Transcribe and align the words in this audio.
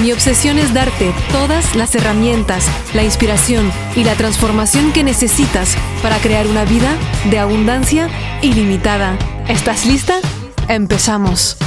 Mi 0.00 0.12
obsesión 0.12 0.58
es 0.58 0.72
darte 0.72 1.12
todas 1.30 1.76
las 1.76 1.94
herramientas, 1.94 2.66
la 2.94 3.04
inspiración 3.04 3.70
y 3.94 4.02
la 4.02 4.14
transformación 4.14 4.94
que 4.94 5.04
necesitas 5.04 5.76
para 6.02 6.16
crear 6.20 6.46
una 6.46 6.64
vida 6.64 6.96
de 7.30 7.38
abundancia 7.38 8.08
ilimitada. 8.40 9.18
¿Estás 9.46 9.84
lista? 9.84 10.14
Empezamos. 10.68 11.58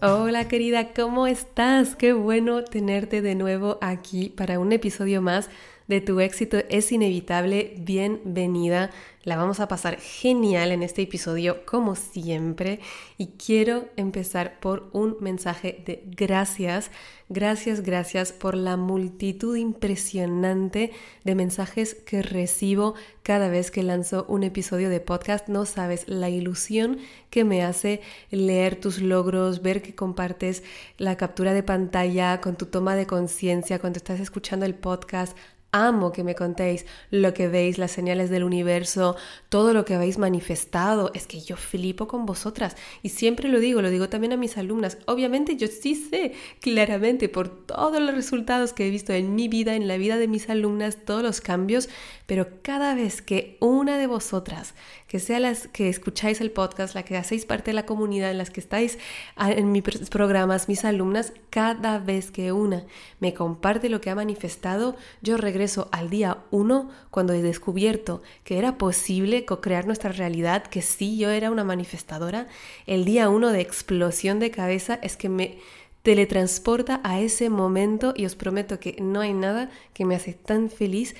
Hola 0.00 0.48
querida, 0.48 0.94
¿cómo 0.94 1.26
estás? 1.26 1.96
Qué 1.96 2.14
bueno 2.14 2.64
tenerte 2.64 3.20
de 3.20 3.34
nuevo 3.34 3.76
aquí 3.82 4.30
para 4.30 4.58
un 4.58 4.72
episodio 4.72 5.20
más 5.20 5.50
de 5.88 6.00
Tu 6.00 6.20
éxito 6.20 6.58
es 6.68 6.90
inevitable. 6.90 7.74
Bienvenida. 7.78 8.90
La 9.22 9.36
vamos 9.36 9.58
a 9.58 9.66
pasar 9.66 9.98
genial 9.98 10.70
en 10.70 10.84
este 10.84 11.02
episodio 11.02 11.66
como 11.66 11.96
siempre 11.96 12.78
y 13.18 13.26
quiero 13.44 13.86
empezar 13.96 14.60
por 14.60 14.88
un 14.92 15.16
mensaje 15.20 15.82
de 15.84 16.04
gracias. 16.06 16.92
Gracias, 17.28 17.80
gracias 17.80 18.32
por 18.32 18.56
la 18.56 18.76
multitud 18.76 19.56
impresionante 19.56 20.92
de 21.24 21.34
mensajes 21.34 21.94
que 21.94 22.22
recibo 22.22 22.94
cada 23.24 23.48
vez 23.48 23.72
que 23.72 23.82
lanzo 23.82 24.26
un 24.28 24.44
episodio 24.44 24.90
de 24.90 25.00
podcast. 25.00 25.48
No 25.48 25.66
sabes 25.66 26.06
la 26.06 26.28
ilusión 26.28 26.98
que 27.28 27.42
me 27.42 27.64
hace 27.64 28.00
leer 28.30 28.76
tus 28.76 29.00
logros, 29.00 29.60
ver 29.60 29.82
que 29.82 29.96
compartes 29.96 30.62
la 30.98 31.16
captura 31.16 31.52
de 31.52 31.64
pantalla 31.64 32.40
con 32.40 32.54
tu 32.54 32.66
toma 32.66 32.94
de 32.94 33.08
conciencia 33.08 33.80
cuando 33.80 33.96
estás 33.96 34.20
escuchando 34.20 34.66
el 34.66 34.76
podcast 34.76 35.36
Amo 35.76 36.10
que 36.10 36.24
me 36.24 36.34
contéis 36.34 36.86
lo 37.10 37.34
que 37.34 37.48
veis, 37.48 37.76
las 37.76 37.90
señales 37.90 38.30
del 38.30 38.44
universo, 38.44 39.14
todo 39.50 39.74
lo 39.74 39.84
que 39.84 39.94
habéis 39.94 40.16
manifestado. 40.16 41.10
Es 41.14 41.26
que 41.26 41.40
yo 41.40 41.56
flipo 41.56 42.08
con 42.08 42.24
vosotras 42.24 42.76
y 43.02 43.10
siempre 43.10 43.50
lo 43.50 43.60
digo, 43.60 43.82
lo 43.82 43.90
digo 43.90 44.08
también 44.08 44.32
a 44.32 44.38
mis 44.38 44.56
alumnas. 44.56 44.96
Obviamente 45.06 45.56
yo 45.56 45.66
sí 45.66 45.94
sé 45.94 46.32
claramente 46.60 47.28
por 47.28 47.48
todos 47.48 48.00
los 48.00 48.14
resultados 48.14 48.72
que 48.72 48.86
he 48.86 48.90
visto 48.90 49.12
en 49.12 49.34
mi 49.34 49.48
vida, 49.48 49.74
en 49.74 49.86
la 49.86 49.98
vida 49.98 50.16
de 50.16 50.28
mis 50.28 50.48
alumnas, 50.48 50.96
todos 51.04 51.22
los 51.22 51.42
cambios, 51.42 51.90
pero 52.24 52.48
cada 52.62 52.94
vez 52.94 53.20
que 53.20 53.58
una 53.60 53.98
de 53.98 54.06
vosotras, 54.06 54.74
que 55.16 55.20
sea 55.20 55.40
las 55.40 55.66
que 55.68 55.88
escucháis 55.88 56.42
el 56.42 56.50
podcast, 56.50 56.94
la 56.94 57.02
que 57.02 57.16
hacéis 57.16 57.46
parte 57.46 57.70
de 57.70 57.74
la 57.74 57.86
comunidad, 57.86 58.30
en 58.30 58.36
las 58.36 58.50
que 58.50 58.60
estáis 58.60 58.98
en 59.38 59.72
mis 59.72 59.82
programas, 60.10 60.68
mis 60.68 60.84
alumnas, 60.84 61.32
cada 61.48 61.98
vez 61.98 62.30
que 62.30 62.52
una 62.52 62.84
me 63.18 63.32
comparte 63.32 63.88
lo 63.88 64.02
que 64.02 64.10
ha 64.10 64.14
manifestado, 64.14 64.94
yo 65.22 65.38
regreso 65.38 65.88
al 65.90 66.10
día 66.10 66.36
uno, 66.50 66.90
cuando 67.10 67.32
he 67.32 67.40
descubierto 67.40 68.22
que 68.44 68.58
era 68.58 68.76
posible 68.76 69.46
co-crear 69.46 69.86
nuestra 69.86 70.12
realidad, 70.12 70.64
que 70.66 70.82
sí, 70.82 71.16
yo 71.16 71.30
era 71.30 71.50
una 71.50 71.64
manifestadora, 71.64 72.46
el 72.86 73.06
día 73.06 73.30
uno 73.30 73.52
de 73.52 73.62
explosión 73.62 74.38
de 74.38 74.50
cabeza 74.50 74.98
es 75.02 75.16
que 75.16 75.30
me 75.30 75.56
teletransporta 76.02 77.00
a 77.04 77.20
ese 77.20 77.48
momento 77.48 78.12
y 78.14 78.26
os 78.26 78.36
prometo 78.36 78.78
que 78.80 78.96
no 79.00 79.20
hay 79.20 79.32
nada 79.32 79.70
que 79.94 80.04
me 80.04 80.14
hace 80.14 80.34
tan 80.34 80.68
feliz 80.68 81.16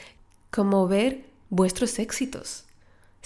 como 0.50 0.86
ver 0.86 1.24
vuestros 1.48 1.98
éxitos. 1.98 2.65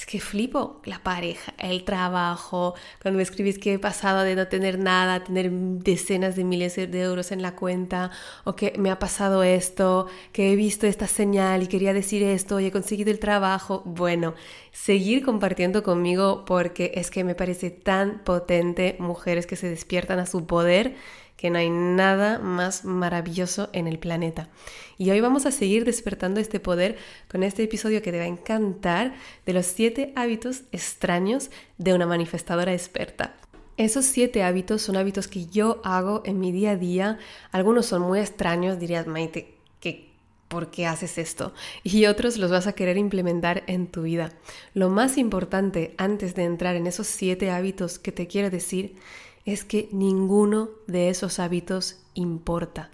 Es 0.00 0.06
que 0.06 0.18
flipo 0.18 0.80
la 0.84 1.02
pareja, 1.02 1.52
el 1.58 1.84
trabajo, 1.84 2.74
cuando 3.02 3.18
me 3.18 3.22
escribís 3.22 3.58
que 3.58 3.74
he 3.74 3.78
pasado 3.78 4.22
de 4.22 4.34
no 4.34 4.48
tener 4.48 4.78
nada 4.78 5.16
a 5.16 5.24
tener 5.24 5.50
decenas 5.50 6.36
de 6.36 6.44
miles 6.44 6.76
de 6.76 7.02
euros 7.02 7.32
en 7.32 7.42
la 7.42 7.54
cuenta, 7.54 8.10
o 8.44 8.56
que 8.56 8.72
me 8.78 8.90
ha 8.90 8.98
pasado 8.98 9.42
esto, 9.42 10.06
que 10.32 10.50
he 10.50 10.56
visto 10.56 10.86
esta 10.86 11.06
señal 11.06 11.64
y 11.64 11.66
quería 11.66 11.92
decir 11.92 12.22
esto 12.22 12.60
y 12.60 12.64
he 12.64 12.72
conseguido 12.72 13.10
el 13.10 13.18
trabajo. 13.18 13.82
Bueno, 13.84 14.32
seguir 14.72 15.22
compartiendo 15.22 15.82
conmigo 15.82 16.46
porque 16.46 16.92
es 16.94 17.10
que 17.10 17.22
me 17.22 17.34
parece 17.34 17.68
tan 17.68 18.20
potente 18.24 18.96
mujeres 19.00 19.46
que 19.46 19.56
se 19.56 19.68
despiertan 19.68 20.18
a 20.18 20.24
su 20.24 20.46
poder 20.46 20.94
que 21.40 21.48
no 21.48 21.58
hay 21.58 21.70
nada 21.70 22.38
más 22.38 22.84
maravilloso 22.84 23.70
en 23.72 23.86
el 23.86 23.98
planeta. 23.98 24.50
Y 24.98 25.10
hoy 25.10 25.22
vamos 25.22 25.46
a 25.46 25.50
seguir 25.50 25.86
despertando 25.86 26.38
este 26.38 26.60
poder 26.60 26.98
con 27.30 27.42
este 27.42 27.62
episodio 27.62 28.02
que 28.02 28.12
te 28.12 28.18
va 28.18 28.24
a 28.24 28.26
encantar 28.26 29.14
de 29.46 29.54
los 29.54 29.64
siete 29.64 30.12
hábitos 30.16 30.64
extraños 30.70 31.50
de 31.78 31.94
una 31.94 32.06
manifestadora 32.06 32.74
experta. 32.74 33.36
Esos 33.78 34.04
siete 34.04 34.42
hábitos 34.42 34.82
son 34.82 34.98
hábitos 34.98 35.28
que 35.28 35.46
yo 35.46 35.80
hago 35.82 36.20
en 36.26 36.40
mi 36.40 36.52
día 36.52 36.72
a 36.72 36.76
día. 36.76 37.18
Algunos 37.52 37.86
son 37.86 38.02
muy 38.02 38.20
extraños, 38.20 38.78
dirías, 38.78 39.06
Maite, 39.06 39.56
que 39.80 40.10
¿por 40.48 40.70
qué 40.70 40.84
haces 40.84 41.16
esto? 41.16 41.54
Y 41.84 42.04
otros 42.04 42.36
los 42.36 42.50
vas 42.50 42.66
a 42.66 42.74
querer 42.74 42.98
implementar 42.98 43.62
en 43.66 43.86
tu 43.86 44.02
vida. 44.02 44.30
Lo 44.74 44.90
más 44.90 45.16
importante 45.16 45.94
antes 45.96 46.34
de 46.34 46.44
entrar 46.44 46.76
en 46.76 46.86
esos 46.86 47.06
siete 47.06 47.50
hábitos 47.50 47.98
que 47.98 48.12
te 48.12 48.26
quiero 48.26 48.50
decir 48.50 48.96
es 49.44 49.64
que 49.64 49.88
ninguno 49.92 50.70
de 50.86 51.08
esos 51.08 51.38
hábitos 51.38 51.98
importa. 52.14 52.90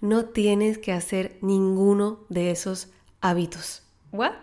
No 0.00 0.26
tienes 0.26 0.78
que 0.78 0.92
hacer 0.92 1.38
ninguno 1.40 2.20
de 2.28 2.50
esos 2.50 2.88
hábitos. 3.20 3.82
¿What? 4.12 4.34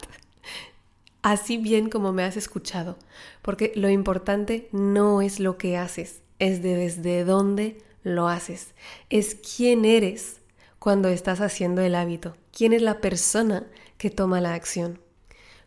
Así 1.21 1.57
bien 1.57 1.89
como 1.89 2.13
me 2.13 2.23
has 2.23 2.37
escuchado, 2.37 2.97
porque 3.41 3.71
lo 3.75 3.89
importante 3.89 4.69
no 4.71 5.21
es 5.21 5.39
lo 5.39 5.57
que 5.57 5.75
haces, 5.75 6.21
es 6.37 6.61
de 6.61 6.75
desde 6.75 7.23
dónde 7.23 7.81
lo 8.03 8.27
haces, 8.27 8.75
es 9.09 9.35
quién 9.35 9.85
eres 9.85 10.41
cuando 10.77 11.09
estás 11.09 11.41
haciendo 11.41 11.81
el 11.81 11.95
hábito, 11.95 12.37
quién 12.55 12.73
es 12.73 12.83
la 12.83 13.01
persona 13.01 13.65
que 13.97 14.11
toma 14.11 14.39
la 14.39 14.53
acción. 14.53 14.99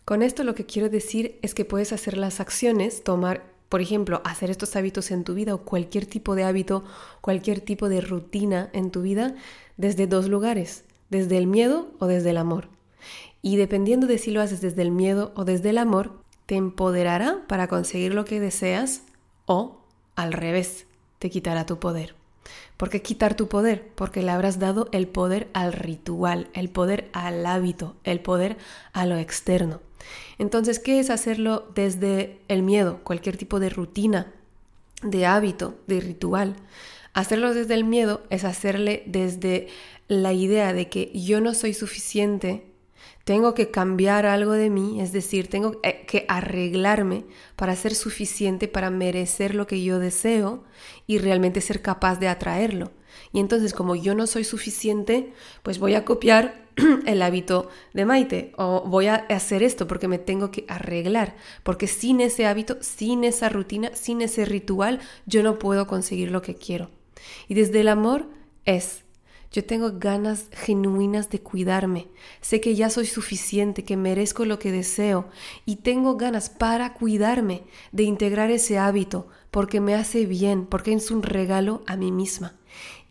Con 0.05 0.23
esto 0.23 0.45
lo 0.45 0.55
que 0.55 0.65
quiero 0.65 0.89
decir 0.89 1.41
es 1.43 1.55
que 1.55 1.65
puedes 1.65 1.93
hacer 1.93 2.17
las 2.17 2.39
acciones, 2.39 3.03
tomar 3.03 3.43
por 3.69 3.81
ejemplo, 3.81 4.23
hacer 4.25 4.51
estos 4.51 4.77
hábitos 4.77 5.11
en 5.11 5.25
tu 5.25 5.35
vida 5.35 5.55
o 5.55 5.63
cualquier 5.63 6.07
tipo 6.07 6.35
de 6.35 6.45
hábito, 6.45 6.85
cualquier 7.21 7.61
tipo 7.61 7.89
de 7.89 8.01
rutina 8.01 8.71
en 8.73 8.91
tu 8.91 9.03
vida 9.03 9.35
desde 9.77 10.07
dos 10.07 10.29
lugares, 10.29 10.85
desde 11.11 11.37
el 11.37 11.47
miedo 11.47 11.91
o 11.99 12.07
desde 12.07 12.31
el 12.31 12.39
amor. 12.39 12.69
Y 13.43 13.57
dependiendo 13.57 14.07
de 14.07 14.19
si 14.19 14.31
lo 14.31 14.41
haces 14.41 14.61
desde 14.61 14.83
el 14.83 14.91
miedo 14.91 15.33
o 15.37 15.45
desde 15.45 15.71
el 15.71 15.79
amor, 15.79 16.23
te 16.47 16.57
empoderará 16.57 17.45
para 17.47 17.69
conseguir 17.69 18.15
lo 18.15 18.25
que 18.25 18.41
deseas 18.41 19.03
o 19.47 19.83
al 20.17 20.33
revés, 20.33 20.87
te 21.19 21.31
quitará 21.31 21.67
tu 21.67 21.79
poder. 21.79 22.15
¿Por 22.77 22.91
qué 22.91 23.03
quitar 23.03 23.35
tu 23.35 23.49
poder? 23.49 23.91
Porque 23.95 24.23
le 24.23 24.31
habrás 24.31 24.59
dado 24.59 24.89
el 24.93 25.09
poder 25.09 25.49
al 25.53 25.73
ritual, 25.73 26.49
el 26.55 26.71
poder 26.71 27.11
al 27.13 27.45
hábito, 27.45 27.97
el 28.05 28.21
poder 28.21 28.57
a 28.93 29.05
lo 29.05 29.17
externo. 29.17 29.81
Entonces, 30.39 30.79
¿qué 30.79 31.01
es 31.01 31.11
hacerlo 31.11 31.71
desde 31.75 32.39
el 32.49 32.63
miedo? 32.63 33.01
Cualquier 33.05 33.37
tipo 33.37 33.61
de 33.61 33.71
rutina, 33.71 34.33
de 35.03 35.27
hábito, 35.27 35.79
de 35.87 36.01
ritual. 36.01 36.57
Hacerlo 37.13 37.55
desde 37.55 37.75
el 37.75 37.85
miedo 37.85 38.23
es 38.31 38.45
hacerle 38.45 39.03
desde 39.07 39.69
la 40.09 40.33
idea 40.33 40.73
de 40.73 40.89
que 40.89 41.11
yo 41.15 41.41
no 41.41 41.55
soy 41.55 41.75
suficiente, 41.75 42.65
tengo 43.25 43.53
que 43.53 43.71
cambiar 43.71 44.25
algo 44.25 44.53
de 44.53 44.71
mí, 44.71 45.03
es 45.03 45.13
decir, 45.13 45.49
tengo 45.49 45.79
eh, 45.83 46.07
que 46.07 46.25
arreglarme 46.29 47.27
para 47.57 47.77
ser 47.77 47.95
suficiente, 47.95 48.69
para 48.69 48.91
merecer 48.91 49.55
lo 49.55 49.67
que 49.67 49.83
yo 49.83 49.99
deseo 49.99 50.65
y 51.07 51.19
realmente 51.19 51.61
ser 51.61 51.83
capaz 51.83 52.19
de 52.21 52.29
atraerlo. 52.29 52.91
Y 53.33 53.41
entonces, 53.41 53.73
como 53.73 53.97
yo 53.97 54.15
no 54.15 54.27
soy 54.27 54.45
suficiente, 54.45 55.33
pues 55.63 55.79
voy 55.79 55.95
a 55.95 56.05
copiar 56.05 56.69
el 57.07 57.23
hábito 57.23 57.69
de 57.93 58.05
Maite 58.05 58.53
o 58.57 58.83
voy 58.87 59.07
a 59.07 59.27
hacer 59.29 59.63
esto 59.63 59.87
porque 59.87 60.09
me 60.09 60.19
tengo 60.19 60.51
que 60.51 60.65
arreglar, 60.69 61.37
porque 61.63 61.87
sin 61.87 62.21
ese 62.21 62.47
hábito, 62.47 62.79
sin 62.81 63.25
esa 63.25 63.49
rutina, 63.49 63.91
sin 63.95 64.23
ese 64.23 64.45
ritual, 64.45 65.01
yo 65.27 65.43
no 65.43 65.59
puedo 65.59 65.87
conseguir 65.87 66.31
lo 66.31 66.43
que 66.43 66.55
quiero. 66.55 66.91
Y 67.49 67.55
desde 67.55 67.81
el 67.81 67.89
amor 67.89 68.27
es, 68.65 69.03
yo 69.51 69.65
tengo 69.65 69.93
ganas 69.95 70.49
genuinas 70.53 71.31
de 71.31 71.41
cuidarme, 71.41 72.09
sé 72.43 72.61
que 72.61 72.75
ya 72.75 72.91
soy 72.91 73.07
suficiente, 73.07 73.83
que 73.83 73.97
merezco 73.97 74.45
lo 74.45 74.59
que 74.59 74.71
deseo 74.71 75.29
y 75.65 75.77
tengo 75.77 76.17
ganas 76.17 76.51
para 76.51 76.93
cuidarme 76.93 77.63
de 77.91 78.03
integrar 78.03 78.51
ese 78.51 78.79
hábito 78.79 79.29
porque 79.51 79.81
me 79.81 79.95
hace 79.95 80.27
bien, 80.27 80.67
porque 80.67 80.93
es 80.93 81.11
un 81.11 81.23
regalo 81.23 81.83
a 81.87 81.97
mí 81.97 82.13
misma. 82.13 82.55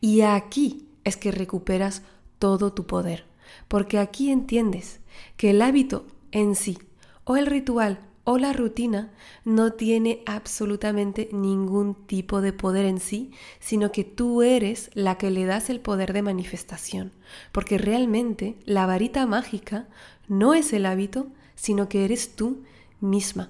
Y 0.02 0.22
aquí 0.22 0.88
es 1.04 1.18
que 1.18 1.32
recuperas 1.32 2.04
todo 2.40 2.74
tu 2.74 2.86
poder 2.86 3.26
porque 3.68 4.00
aquí 4.00 4.32
entiendes 4.32 5.00
que 5.36 5.52
el 5.52 5.62
hábito 5.62 6.06
en 6.32 6.56
sí, 6.56 6.78
o 7.24 7.38
el 7.38 7.46
ritual, 7.46 8.00
o 8.24 8.38
la 8.38 8.52
rutina 8.52 9.14
no 9.46 9.74
tiene 9.74 10.22
absolutamente 10.26 11.30
ningún 11.32 11.96
tipo 11.96 12.42
de 12.42 12.52
poder 12.52 12.86
en 12.86 13.00
sí, 13.00 13.32
sino 13.60 13.92
que 13.94 14.04
tú 14.04 14.42
eres 14.42 14.90
la 14.94 15.18
que 15.18 15.32
le 15.32 15.46
das 15.46 15.70
el 15.70 15.80
poder 15.80 16.12
de 16.12 16.22
manifestación, 16.22 17.14
porque 17.54 17.78
realmente 17.78 18.58
la 18.66 18.86
varita 18.86 19.26
mágica 19.26 19.88
no 20.28 20.54
es 20.54 20.74
el 20.74 20.86
hábito, 20.86 21.28
sino 21.56 21.88
que 21.88 22.04
eres 22.04 22.36
tú 22.36 22.64
misma. 23.00 23.50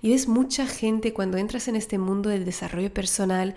Y 0.00 0.10
ves 0.10 0.28
mucha 0.28 0.66
gente 0.66 1.12
cuando 1.12 1.36
entras 1.36 1.66
en 1.66 1.74
este 1.74 1.98
mundo 1.98 2.28
del 2.28 2.44
desarrollo 2.44 2.92
personal, 2.94 3.56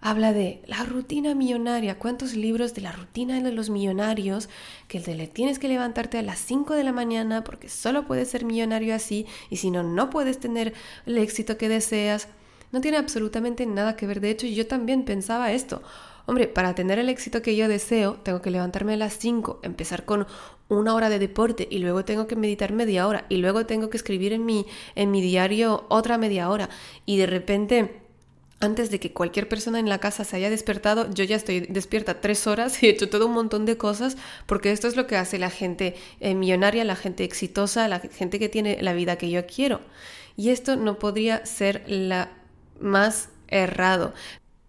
habla 0.00 0.32
de 0.32 0.62
la 0.66 0.84
rutina 0.84 1.34
millonaria. 1.34 1.98
¿Cuántos 1.98 2.34
libros 2.34 2.74
de 2.74 2.82
la 2.82 2.92
rutina 2.92 3.40
de 3.40 3.52
los 3.52 3.70
millonarios? 3.70 4.48
Que 4.88 5.00
le 5.00 5.26
tienes 5.26 5.58
que 5.58 5.68
levantarte 5.68 6.18
a 6.18 6.22
las 6.22 6.38
5 6.38 6.74
de 6.74 6.84
la 6.84 6.92
mañana 6.92 7.44
porque 7.44 7.68
solo 7.68 8.06
puedes 8.06 8.28
ser 8.30 8.44
millonario 8.44 8.94
así 8.94 9.26
y 9.50 9.56
si 9.56 9.70
no, 9.70 9.82
no 9.82 10.10
puedes 10.10 10.40
tener 10.40 10.72
el 11.06 11.18
éxito 11.18 11.58
que 11.58 11.68
deseas. 11.68 12.28
No 12.72 12.80
tiene 12.80 12.98
absolutamente 12.98 13.66
nada 13.66 13.96
que 13.96 14.06
ver. 14.06 14.20
De 14.20 14.30
hecho, 14.30 14.46
yo 14.46 14.66
también 14.66 15.04
pensaba 15.04 15.52
esto. 15.52 15.82
Hombre, 16.26 16.46
para 16.46 16.74
tener 16.74 16.98
el 16.98 17.08
éxito 17.08 17.42
que 17.42 17.56
yo 17.56 17.66
deseo, 17.66 18.14
tengo 18.22 18.40
que 18.40 18.52
levantarme 18.52 18.94
a 18.94 18.96
las 18.96 19.14
5, 19.14 19.60
empezar 19.64 20.04
con 20.04 20.26
una 20.68 20.94
hora 20.94 21.08
de 21.08 21.18
deporte 21.18 21.66
y 21.68 21.78
luego 21.78 22.04
tengo 22.04 22.28
que 22.28 22.36
meditar 22.36 22.72
media 22.72 23.08
hora 23.08 23.26
y 23.28 23.38
luego 23.38 23.66
tengo 23.66 23.90
que 23.90 23.96
escribir 23.96 24.32
en 24.32 24.46
mi, 24.46 24.66
en 24.94 25.10
mi 25.10 25.20
diario 25.20 25.86
otra 25.88 26.18
media 26.18 26.48
hora 26.48 26.68
y 27.04 27.16
de 27.16 27.26
repente 27.26 27.99
antes 28.60 28.90
de 28.90 29.00
que 29.00 29.12
cualquier 29.12 29.48
persona 29.48 29.78
en 29.78 29.88
la 29.88 29.98
casa 29.98 30.24
se 30.24 30.36
haya 30.36 30.50
despertado, 30.50 31.10
yo 31.12 31.24
ya 31.24 31.36
estoy 31.36 31.60
despierta 31.60 32.20
tres 32.20 32.46
horas 32.46 32.82
y 32.82 32.86
he 32.86 32.90
hecho 32.90 33.08
todo 33.08 33.26
un 33.26 33.32
montón 33.32 33.64
de 33.64 33.78
cosas, 33.78 34.16
porque 34.46 34.70
esto 34.70 34.86
es 34.86 34.96
lo 34.96 35.06
que 35.06 35.16
hace 35.16 35.38
la 35.38 35.50
gente 35.50 35.94
eh, 36.20 36.34
millonaria, 36.34 36.84
la 36.84 36.96
gente 36.96 37.24
exitosa, 37.24 37.88
la 37.88 38.00
gente 38.00 38.38
que 38.38 38.48
tiene 38.48 38.78
la 38.82 38.92
vida 38.92 39.16
que 39.16 39.30
yo 39.30 39.46
quiero. 39.46 39.80
Y 40.36 40.50
esto 40.50 40.76
no 40.76 40.98
podría 40.98 41.44
ser 41.46 41.82
la 41.86 42.32
más 42.78 43.30
errado. 43.48 44.12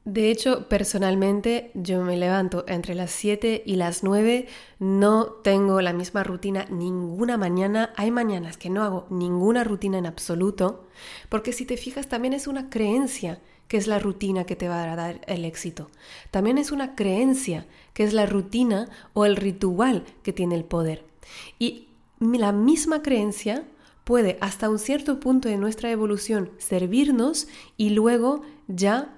De 0.03 0.31
hecho, 0.31 0.67
personalmente 0.67 1.69
yo 1.75 2.01
me 2.01 2.17
levanto 2.17 2.65
entre 2.67 2.95
las 2.95 3.11
7 3.11 3.61
y 3.65 3.75
las 3.75 4.03
9, 4.03 4.47
no 4.79 5.25
tengo 5.25 5.79
la 5.81 5.93
misma 5.93 6.23
rutina 6.23 6.65
ninguna 6.71 7.37
mañana, 7.37 7.93
hay 7.95 8.09
mañanas 8.09 8.57
que 8.57 8.71
no 8.71 8.83
hago 8.83 9.05
ninguna 9.11 9.63
rutina 9.63 9.99
en 9.99 10.07
absoluto, 10.07 10.87
porque 11.29 11.53
si 11.53 11.65
te 11.65 11.77
fijas 11.77 12.07
también 12.07 12.33
es 12.33 12.47
una 12.47 12.71
creencia 12.71 13.39
que 13.71 13.77
es 13.77 13.87
la 13.87 13.99
rutina 13.99 14.43
que 14.43 14.57
te 14.57 14.67
va 14.67 14.83
a 14.83 14.95
dar 14.97 15.21
el 15.27 15.45
éxito. 15.45 15.89
También 16.29 16.57
es 16.57 16.73
una 16.73 16.93
creencia 16.93 17.67
que 17.93 18.03
es 18.03 18.11
la 18.11 18.25
rutina 18.25 18.89
o 19.13 19.23
el 19.23 19.37
ritual 19.37 20.03
que 20.23 20.33
tiene 20.33 20.55
el 20.55 20.65
poder. 20.65 21.05
Y 21.57 21.87
la 22.19 22.51
misma 22.51 23.01
creencia 23.01 23.63
puede 24.03 24.37
hasta 24.41 24.69
un 24.69 24.77
cierto 24.77 25.21
punto 25.21 25.47
de 25.47 25.55
nuestra 25.55 25.89
evolución 25.89 26.51
servirnos 26.57 27.47
y 27.77 27.91
luego 27.91 28.41
ya 28.67 29.15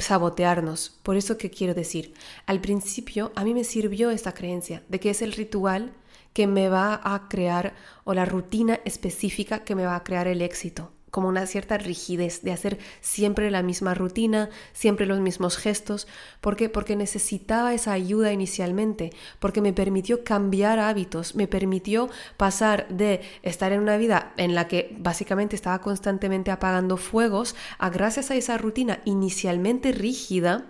sabotearnos. 0.00 0.98
Por 1.04 1.14
eso 1.14 1.38
que 1.38 1.50
quiero 1.50 1.72
decir, 1.72 2.12
al 2.46 2.60
principio 2.60 3.30
a 3.36 3.44
mí 3.44 3.54
me 3.54 3.62
sirvió 3.62 4.10
esta 4.10 4.34
creencia 4.34 4.82
de 4.88 4.98
que 4.98 5.10
es 5.10 5.22
el 5.22 5.30
ritual 5.30 5.92
que 6.32 6.48
me 6.48 6.68
va 6.68 7.00
a 7.04 7.28
crear 7.28 7.76
o 8.02 8.14
la 8.14 8.24
rutina 8.24 8.80
específica 8.84 9.62
que 9.62 9.76
me 9.76 9.86
va 9.86 9.94
a 9.94 10.02
crear 10.02 10.26
el 10.26 10.42
éxito 10.42 10.90
como 11.16 11.28
una 11.28 11.46
cierta 11.46 11.78
rigidez 11.78 12.42
de 12.42 12.52
hacer 12.52 12.76
siempre 13.00 13.50
la 13.50 13.62
misma 13.62 13.94
rutina, 13.94 14.50
siempre 14.74 15.06
los 15.06 15.18
mismos 15.18 15.56
gestos. 15.56 16.06
¿Por 16.42 16.56
qué? 16.56 16.68
Porque 16.68 16.94
necesitaba 16.94 17.72
esa 17.72 17.92
ayuda 17.92 18.34
inicialmente, 18.34 19.14
porque 19.38 19.62
me 19.62 19.72
permitió 19.72 20.24
cambiar 20.24 20.78
hábitos, 20.78 21.34
me 21.34 21.48
permitió 21.48 22.10
pasar 22.36 22.86
de 22.88 23.22
estar 23.42 23.72
en 23.72 23.80
una 23.80 23.96
vida 23.96 24.34
en 24.36 24.54
la 24.54 24.68
que 24.68 24.94
básicamente 24.98 25.56
estaba 25.56 25.80
constantemente 25.80 26.50
apagando 26.50 26.98
fuegos 26.98 27.56
a 27.78 27.88
gracias 27.88 28.30
a 28.30 28.34
esa 28.34 28.58
rutina 28.58 29.00
inicialmente 29.06 29.92
rígida, 29.92 30.66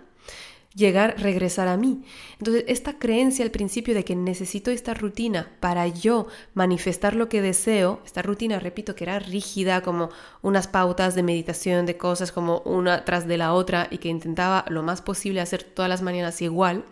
llegar, 0.77 1.15
regresar 1.19 1.67
a 1.67 1.75
mí. 1.75 2.03
Entonces, 2.37 2.63
esta 2.67 2.99
creencia 2.99 3.43
al 3.43 3.51
principio 3.51 3.95
de 3.95 4.05
que 4.05 4.15
necesito 4.15 4.69
esta 4.69 4.93
rutina 4.93 5.49
para 5.59 5.87
yo 5.87 6.27
manifestar 6.53 7.15
lo 7.15 7.27
que 7.27 7.41
deseo, 7.41 7.99
esta 8.05 8.21
rutina, 8.21 8.59
repito, 8.59 8.95
que 8.95 9.03
era 9.03 9.19
rígida, 9.19 9.81
como 9.81 10.09
unas 10.41 10.67
pautas 10.67 11.15
de 11.15 11.23
meditación, 11.23 11.85
de 11.85 11.97
cosas 11.97 12.31
como 12.31 12.59
una 12.59 13.03
tras 13.03 13.27
de 13.27 13.37
la 13.37 13.53
otra 13.53 13.87
y 13.89 13.97
que 13.97 14.09
intentaba 14.09 14.63
lo 14.69 14.83
más 14.83 15.01
posible 15.01 15.41
hacer 15.41 15.63
todas 15.63 15.89
las 15.89 16.03
mañanas 16.03 16.41
igual, 16.41 16.85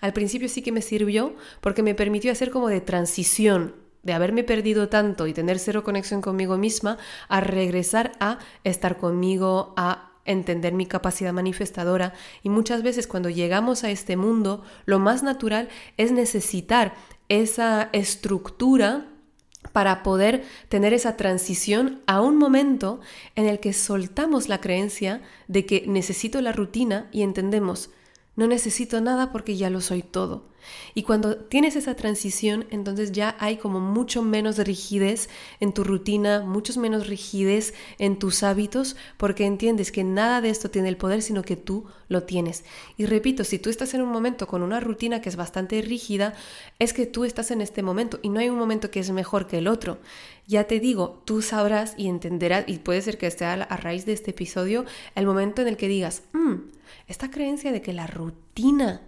al 0.00 0.12
principio 0.12 0.48
sí 0.48 0.60
que 0.60 0.72
me 0.72 0.82
sirvió 0.82 1.34
porque 1.60 1.82
me 1.82 1.94
permitió 1.94 2.32
hacer 2.32 2.50
como 2.50 2.68
de 2.68 2.80
transición 2.80 3.74
de 4.02 4.12
haberme 4.12 4.44
perdido 4.44 4.88
tanto 4.88 5.26
y 5.26 5.34
tener 5.34 5.58
cero 5.58 5.84
conexión 5.84 6.22
conmigo 6.22 6.56
misma, 6.56 6.98
a 7.28 7.40
regresar 7.40 8.12
a 8.20 8.38
estar 8.64 8.96
conmigo, 8.96 9.74
a 9.76 10.12
entender 10.28 10.72
mi 10.72 10.86
capacidad 10.86 11.32
manifestadora. 11.32 12.12
Y 12.42 12.50
muchas 12.50 12.82
veces 12.82 13.06
cuando 13.06 13.30
llegamos 13.30 13.82
a 13.82 13.90
este 13.90 14.16
mundo, 14.16 14.62
lo 14.86 14.98
más 14.98 15.22
natural 15.22 15.68
es 15.96 16.12
necesitar 16.12 16.94
esa 17.28 17.88
estructura 17.92 19.06
para 19.72 20.02
poder 20.02 20.44
tener 20.68 20.94
esa 20.94 21.16
transición 21.16 22.00
a 22.06 22.20
un 22.20 22.36
momento 22.36 23.00
en 23.34 23.46
el 23.46 23.58
que 23.58 23.72
soltamos 23.72 24.48
la 24.48 24.60
creencia 24.60 25.20
de 25.48 25.66
que 25.66 25.84
necesito 25.86 26.40
la 26.40 26.52
rutina 26.52 27.08
y 27.10 27.22
entendemos, 27.22 27.90
no 28.38 28.46
necesito 28.46 29.00
nada 29.00 29.32
porque 29.32 29.56
ya 29.56 29.68
lo 29.68 29.80
soy 29.80 30.02
todo. 30.02 30.44
Y 30.94 31.02
cuando 31.02 31.36
tienes 31.36 31.74
esa 31.74 31.96
transición, 31.96 32.66
entonces 32.70 33.10
ya 33.10 33.36
hay 33.40 33.56
como 33.56 33.80
mucho 33.80 34.22
menos 34.22 34.58
rigidez 34.58 35.28
en 35.58 35.72
tu 35.72 35.82
rutina, 35.82 36.42
mucho 36.42 36.78
menos 36.78 37.08
rigidez 37.08 37.74
en 37.98 38.16
tus 38.16 38.44
hábitos, 38.44 38.94
porque 39.16 39.44
entiendes 39.44 39.90
que 39.90 40.04
nada 40.04 40.40
de 40.40 40.50
esto 40.50 40.70
tiene 40.70 40.88
el 40.88 40.96
poder, 40.96 41.22
sino 41.22 41.42
que 41.42 41.56
tú 41.56 41.86
lo 42.06 42.22
tienes. 42.22 42.64
Y 42.96 43.06
repito, 43.06 43.42
si 43.42 43.58
tú 43.58 43.70
estás 43.70 43.92
en 43.94 44.02
un 44.02 44.10
momento 44.10 44.46
con 44.46 44.62
una 44.62 44.78
rutina 44.78 45.20
que 45.20 45.30
es 45.30 45.36
bastante 45.36 45.82
rígida, 45.82 46.34
es 46.78 46.92
que 46.92 47.06
tú 47.06 47.24
estás 47.24 47.50
en 47.50 47.60
este 47.60 47.82
momento 47.82 48.20
y 48.22 48.28
no 48.28 48.38
hay 48.38 48.50
un 48.50 48.58
momento 48.58 48.92
que 48.92 49.00
es 49.00 49.10
mejor 49.10 49.48
que 49.48 49.58
el 49.58 49.66
otro. 49.66 49.98
Ya 50.46 50.64
te 50.64 50.78
digo, 50.78 51.22
tú 51.24 51.42
sabrás 51.42 51.94
y 51.96 52.06
entenderás, 52.06 52.64
y 52.68 52.78
puede 52.78 53.02
ser 53.02 53.18
que 53.18 53.26
esté 53.26 53.46
a, 53.46 53.56
raíz 53.56 54.06
de 54.06 54.12
este 54.12 54.30
episodio, 54.30 54.84
el 55.16 55.26
momento 55.26 55.60
en 55.60 55.68
el 55.68 55.76
que 55.76 55.88
digas, 55.88 56.22
mm, 56.32 56.77
esta 57.06 57.30
creencia 57.30 57.72
de 57.72 57.82
que 57.82 57.92
la 57.92 58.06
rutina 58.06 59.07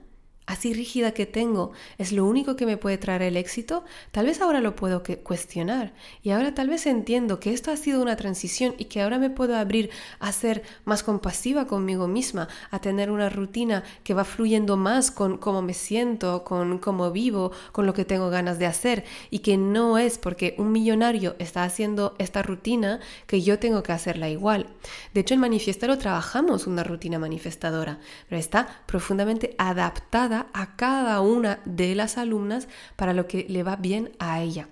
así 0.50 0.74
rígida 0.74 1.12
que 1.12 1.26
tengo 1.26 1.70
es 1.96 2.10
lo 2.10 2.26
único 2.26 2.56
que 2.56 2.66
me 2.66 2.76
puede 2.76 2.98
traer 2.98 3.22
el 3.22 3.36
éxito, 3.36 3.84
tal 4.10 4.26
vez 4.26 4.40
ahora 4.40 4.60
lo 4.60 4.74
puedo 4.74 5.02
cuestionar 5.22 5.94
y 6.22 6.30
ahora 6.30 6.54
tal 6.54 6.68
vez 6.68 6.86
entiendo 6.86 7.38
que 7.38 7.52
esto 7.52 7.70
ha 7.70 7.76
sido 7.76 8.02
una 8.02 8.16
transición 8.16 8.74
y 8.76 8.86
que 8.86 9.00
ahora 9.00 9.18
me 9.18 9.30
puedo 9.30 9.56
abrir 9.56 9.90
a 10.18 10.32
ser 10.32 10.64
más 10.84 11.04
compasiva 11.04 11.68
conmigo 11.68 12.08
misma, 12.08 12.48
a 12.72 12.80
tener 12.80 13.12
una 13.12 13.30
rutina 13.30 13.84
que 14.02 14.12
va 14.12 14.24
fluyendo 14.24 14.76
más 14.76 15.12
con 15.12 15.38
cómo 15.38 15.62
me 15.62 15.72
siento, 15.72 16.42
con 16.42 16.78
cómo 16.78 17.12
vivo, 17.12 17.52
con 17.70 17.86
lo 17.86 17.94
que 17.94 18.04
tengo 18.04 18.28
ganas 18.28 18.58
de 18.58 18.66
hacer 18.66 19.04
y 19.30 19.40
que 19.40 19.56
no 19.56 19.98
es 19.98 20.18
porque 20.18 20.56
un 20.58 20.72
millonario 20.72 21.36
está 21.38 21.62
haciendo 21.62 22.16
esta 22.18 22.42
rutina 22.42 22.98
que 23.28 23.40
yo 23.40 23.60
tengo 23.60 23.84
que 23.84 23.92
hacerla 23.92 24.28
igual. 24.28 24.66
De 25.14 25.20
hecho, 25.20 25.34
en 25.34 25.40
Manifestaro 25.40 25.96
trabajamos 25.96 26.66
una 26.66 26.82
rutina 26.82 27.20
manifestadora, 27.20 28.00
pero 28.28 28.40
está 28.40 28.82
profundamente 28.86 29.54
adaptada 29.58 30.39
a 30.52 30.76
cada 30.76 31.20
una 31.20 31.60
de 31.64 31.94
las 31.94 32.18
alumnas 32.18 32.68
para 32.96 33.12
lo 33.12 33.26
que 33.26 33.46
le 33.48 33.62
va 33.62 33.76
bien 33.76 34.12
a 34.18 34.42
ella. 34.42 34.68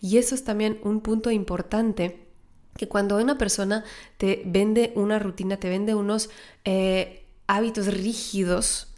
Y 0.00 0.18
eso 0.18 0.34
es 0.34 0.44
también 0.44 0.78
un 0.82 1.00
punto 1.00 1.30
importante 1.30 2.28
que 2.76 2.88
cuando 2.88 3.16
una 3.16 3.36
persona 3.36 3.84
te 4.16 4.42
vende 4.46 4.92
una 4.94 5.18
rutina, 5.18 5.58
te 5.58 5.68
vende 5.68 5.94
unos 5.94 6.30
eh, 6.64 7.24
hábitos 7.46 7.88
rígidos, 7.88 8.88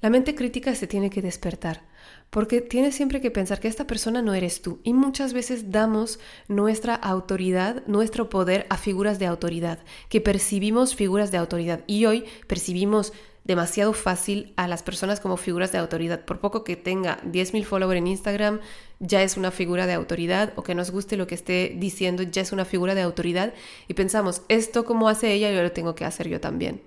la 0.00 0.10
mente 0.10 0.34
crítica 0.34 0.74
se 0.74 0.86
tiene 0.86 1.10
que 1.10 1.22
despertar. 1.22 1.82
Porque 2.30 2.62
tienes 2.62 2.94
siempre 2.94 3.20
que 3.20 3.30
pensar 3.30 3.60
que 3.60 3.68
esta 3.68 3.86
persona 3.86 4.22
no 4.22 4.32
eres 4.32 4.62
tú. 4.62 4.80
Y 4.84 4.94
muchas 4.94 5.34
veces 5.34 5.70
damos 5.70 6.18
nuestra 6.48 6.94
autoridad, 6.94 7.82
nuestro 7.86 8.30
poder 8.30 8.66
a 8.70 8.78
figuras 8.78 9.18
de 9.18 9.26
autoridad, 9.26 9.80
que 10.08 10.22
percibimos 10.22 10.94
figuras 10.94 11.30
de 11.30 11.36
autoridad. 11.36 11.84
Y 11.86 12.06
hoy 12.06 12.24
percibimos 12.46 13.12
demasiado 13.44 13.92
fácil 13.92 14.52
a 14.56 14.68
las 14.68 14.82
personas 14.82 15.20
como 15.20 15.36
figuras 15.36 15.72
de 15.72 15.78
autoridad. 15.78 16.24
Por 16.24 16.38
poco 16.38 16.64
que 16.64 16.76
tenga 16.76 17.20
10.000 17.22 17.64
followers 17.64 17.98
en 17.98 18.06
Instagram, 18.06 18.60
ya 19.00 19.22
es 19.22 19.36
una 19.36 19.50
figura 19.50 19.86
de 19.86 19.94
autoridad, 19.94 20.52
o 20.56 20.62
que 20.62 20.74
nos 20.74 20.90
guste 20.90 21.16
lo 21.16 21.26
que 21.26 21.34
esté 21.34 21.74
diciendo, 21.76 22.22
ya 22.22 22.42
es 22.42 22.52
una 22.52 22.64
figura 22.64 22.94
de 22.94 23.02
autoridad. 23.02 23.52
Y 23.88 23.94
pensamos, 23.94 24.42
esto 24.48 24.84
como 24.84 25.08
hace 25.08 25.32
ella, 25.32 25.50
yo 25.50 25.62
lo 25.62 25.72
tengo 25.72 25.94
que 25.94 26.04
hacer 26.04 26.28
yo 26.28 26.40
también. 26.40 26.82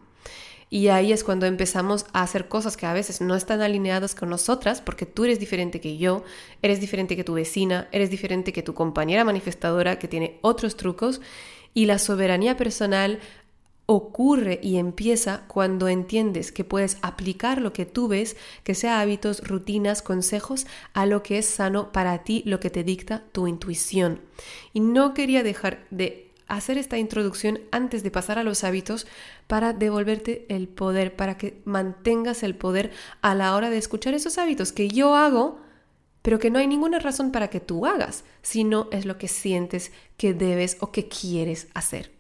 Y 0.70 0.88
ahí 0.88 1.12
es 1.12 1.24
cuando 1.24 1.46
empezamos 1.46 2.06
a 2.12 2.24
hacer 2.24 2.48
cosas 2.48 2.76
que 2.76 2.86
a 2.86 2.94
veces 2.94 3.22
no 3.22 3.36
están 3.36 3.62
alineadas 3.62 4.16
con 4.16 4.30
nosotras, 4.30 4.82
porque 4.82 5.06
tú 5.06 5.26
eres 5.26 5.40
diferente 5.40 5.80
que 5.80 5.98
yo, 5.98 6.24
eres 6.62 6.82
diferente 6.82 7.16
que 7.16 7.24
tu 7.24 7.34
vecina, 7.34 7.88
eres 7.92 8.10
diferente 8.10 8.52
que 8.52 8.64
tu 8.64 8.74
compañera 8.74 9.24
manifestadora 9.24 10.00
que 10.00 10.08
tiene 10.08 10.40
otros 10.42 10.76
trucos. 10.76 11.22
Y 11.74 11.86
la 11.86 12.00
soberanía 12.00 12.56
personal 12.56 13.20
ocurre 13.86 14.60
y 14.64 14.78
empieza 14.78 15.44
cuando 15.48 15.88
entiendes 15.88 16.52
que 16.52 16.64
puedes 16.64 16.98
aplicar 17.02 17.62
lo 17.62 17.72
que 17.72 17.86
tú 17.86 18.08
ves, 18.08 18.36
que 18.64 18.74
sea 18.74 19.00
hábitos, 19.00 19.48
rutinas, 19.48 20.02
consejos, 20.02 20.66
a 20.94 21.06
lo 21.06 21.22
que 21.22 21.38
es 21.38 21.46
sano 21.46 21.92
para 21.92 22.24
ti, 22.24 22.42
lo 22.46 22.60
que 22.60 22.70
te 22.70 22.84
dicta 22.84 23.24
tu 23.32 23.48
intuición. 23.48 24.22
Y 24.74 24.80
no 24.80 25.14
quería 25.14 25.44
dejar 25.44 25.86
de 25.92 26.32
hacer 26.48 26.78
esta 26.78 26.98
introducción 26.98 27.60
antes 27.72 28.04
de 28.04 28.12
pasar 28.12 28.40
a 28.40 28.44
los 28.44 28.64
hábitos 28.64 29.08
para 29.48 29.74
devolverte 29.74 30.46
el 30.50 30.68
poder, 30.68 31.16
para 31.16 31.38
que 31.38 31.62
mantengas 31.66 32.44
el 32.44 32.56
poder 32.56 32.92
a 33.22 33.36
la 33.36 33.56
hora 33.56 33.70
de 33.70 33.78
escuchar 33.78 34.14
esos 34.14 34.38
hábitos 34.38 34.72
que 34.72 34.88
yo 34.88 35.16
hago, 35.16 35.60
pero 36.22 36.40
que 36.40 36.50
no 36.50 36.58
hay 36.58 36.68
ninguna 36.68 37.00
razón 37.00 37.32
para 37.32 37.50
que 37.50 37.60
tú 37.60 37.86
hagas, 37.86 38.24
sino 38.42 38.88
es 38.92 39.06
lo 39.06 39.18
que 39.18 39.28
sientes 39.28 39.92
que 40.18 40.34
debes 40.34 40.78
o 40.80 40.92
que 40.92 41.08
quieres 41.08 41.68
hacer. 41.76 42.15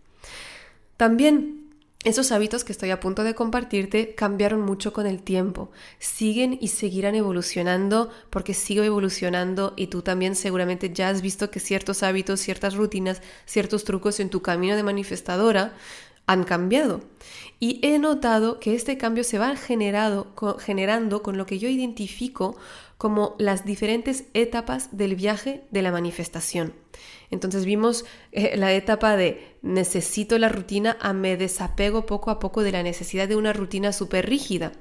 También 0.97 1.65
esos 2.05 2.31
hábitos 2.31 2.63
que 2.63 2.71
estoy 2.71 2.91
a 2.91 2.99
punto 2.99 3.23
de 3.23 3.33
compartirte 3.33 4.13
cambiaron 4.13 4.61
mucho 4.61 4.93
con 4.93 5.07
el 5.07 5.23
tiempo. 5.23 5.71
Siguen 5.97 6.55
y 6.61 6.67
seguirán 6.67 7.15
evolucionando 7.15 8.11
porque 8.29 8.53
sigo 8.53 8.83
evolucionando 8.83 9.73
y 9.75 9.87
tú 9.87 10.03
también 10.03 10.35
seguramente 10.35 10.93
ya 10.93 11.09
has 11.09 11.23
visto 11.23 11.49
que 11.49 11.59
ciertos 11.59 12.03
hábitos, 12.03 12.39
ciertas 12.39 12.75
rutinas, 12.75 13.23
ciertos 13.45 13.85
trucos 13.85 14.19
en 14.19 14.29
tu 14.29 14.43
camino 14.43 14.75
de 14.75 14.83
manifestadora 14.83 15.73
han 16.27 16.43
cambiado. 16.43 17.01
Y 17.59 17.79
he 17.81 17.97
notado 17.97 18.59
que 18.59 18.75
este 18.75 18.99
cambio 18.99 19.23
se 19.23 19.39
va 19.39 19.55
generando 19.55 21.23
con 21.23 21.37
lo 21.37 21.45
que 21.47 21.57
yo 21.57 21.69
identifico 21.69 22.55
como 22.97 23.35
las 23.39 23.65
diferentes 23.65 24.25
etapas 24.33 24.95
del 24.95 25.15
viaje 25.15 25.63
de 25.71 25.81
la 25.81 25.91
manifestación. 25.91 26.73
Entonces 27.29 27.65
vimos 27.65 28.05
eh, 28.31 28.55
la 28.55 28.71
etapa 28.73 29.17
de 29.17 29.57
necesito 29.61 30.37
la 30.37 30.47
rutina 30.47 30.97
a 31.01 31.11
me 31.11 31.35
desapego 31.37 32.05
poco 32.05 32.31
a 32.31 32.39
poco 32.39 32.61
de 32.63 32.71
la 32.71 32.83
necesidad 32.83 33.27
de 33.27 33.35
una 33.35 33.51
rutina 33.51 33.91
súper 33.91 34.29
rígida. 34.29 34.71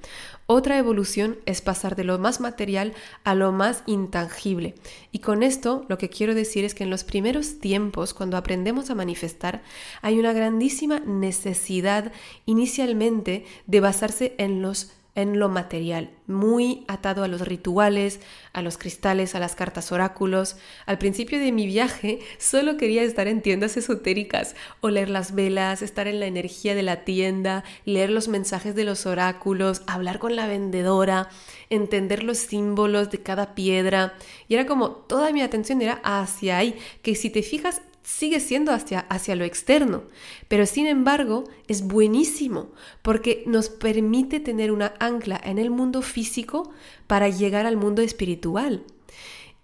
Otra 0.46 0.78
evolución 0.78 1.38
es 1.46 1.62
pasar 1.62 1.96
de 1.96 2.04
lo 2.04 2.18
más 2.18 2.40
material 2.40 2.92
a 3.24 3.34
lo 3.34 3.50
más 3.50 3.82
intangible. 3.86 4.74
Y 5.10 5.20
con 5.20 5.42
esto 5.42 5.86
lo 5.88 5.96
que 5.98 6.10
quiero 6.10 6.34
decir 6.34 6.64
es 6.64 6.74
que 6.74 6.84
en 6.84 6.90
los 6.90 7.02
primeros 7.02 7.58
tiempos, 7.60 8.12
cuando 8.12 8.36
aprendemos 8.36 8.90
a 8.90 8.94
manifestar, 8.94 9.62
hay 10.02 10.18
una 10.18 10.34
grandísima 10.34 11.00
necesidad 11.00 12.12
inicialmente 12.46 13.46
de 13.66 13.80
basarse 13.80 14.34
en 14.36 14.60
los 14.60 14.92
en 15.14 15.38
lo 15.38 15.48
material, 15.48 16.10
muy 16.26 16.84
atado 16.88 17.22
a 17.22 17.28
los 17.28 17.42
rituales, 17.42 18.20
a 18.52 18.62
los 18.62 18.78
cristales, 18.78 19.34
a 19.34 19.38
las 19.38 19.54
cartas 19.54 19.92
oráculos. 19.92 20.56
Al 20.86 20.98
principio 20.98 21.38
de 21.38 21.52
mi 21.52 21.66
viaje 21.66 22.18
solo 22.38 22.76
quería 22.76 23.02
estar 23.02 23.28
en 23.28 23.40
tiendas 23.40 23.76
esotéricas, 23.76 24.56
oler 24.80 25.08
las 25.08 25.34
velas, 25.34 25.82
estar 25.82 26.08
en 26.08 26.18
la 26.18 26.26
energía 26.26 26.74
de 26.74 26.82
la 26.82 27.04
tienda, 27.04 27.62
leer 27.84 28.10
los 28.10 28.26
mensajes 28.26 28.74
de 28.74 28.84
los 28.84 29.06
oráculos, 29.06 29.82
hablar 29.86 30.18
con 30.18 30.34
la 30.34 30.48
vendedora, 30.48 31.28
entender 31.70 32.24
los 32.24 32.38
símbolos 32.38 33.10
de 33.10 33.22
cada 33.22 33.54
piedra. 33.54 34.14
Y 34.48 34.54
era 34.54 34.66
como 34.66 34.90
toda 34.90 35.32
mi 35.32 35.42
atención 35.42 35.80
era 35.80 36.00
hacia 36.02 36.58
ahí, 36.58 36.76
que 37.02 37.14
si 37.14 37.30
te 37.30 37.42
fijas 37.42 37.82
sigue 38.04 38.38
siendo 38.38 38.72
hacia, 38.72 39.00
hacia 39.00 39.34
lo 39.34 39.44
externo, 39.44 40.04
pero 40.46 40.66
sin 40.66 40.86
embargo 40.86 41.44
es 41.66 41.82
buenísimo 41.82 42.70
porque 43.02 43.42
nos 43.46 43.68
permite 43.70 44.38
tener 44.38 44.70
una 44.70 44.94
ancla 45.00 45.40
en 45.42 45.58
el 45.58 45.70
mundo 45.70 46.02
físico 46.02 46.70
para 47.06 47.28
llegar 47.28 47.66
al 47.66 47.76
mundo 47.76 48.02
espiritual. 48.02 48.84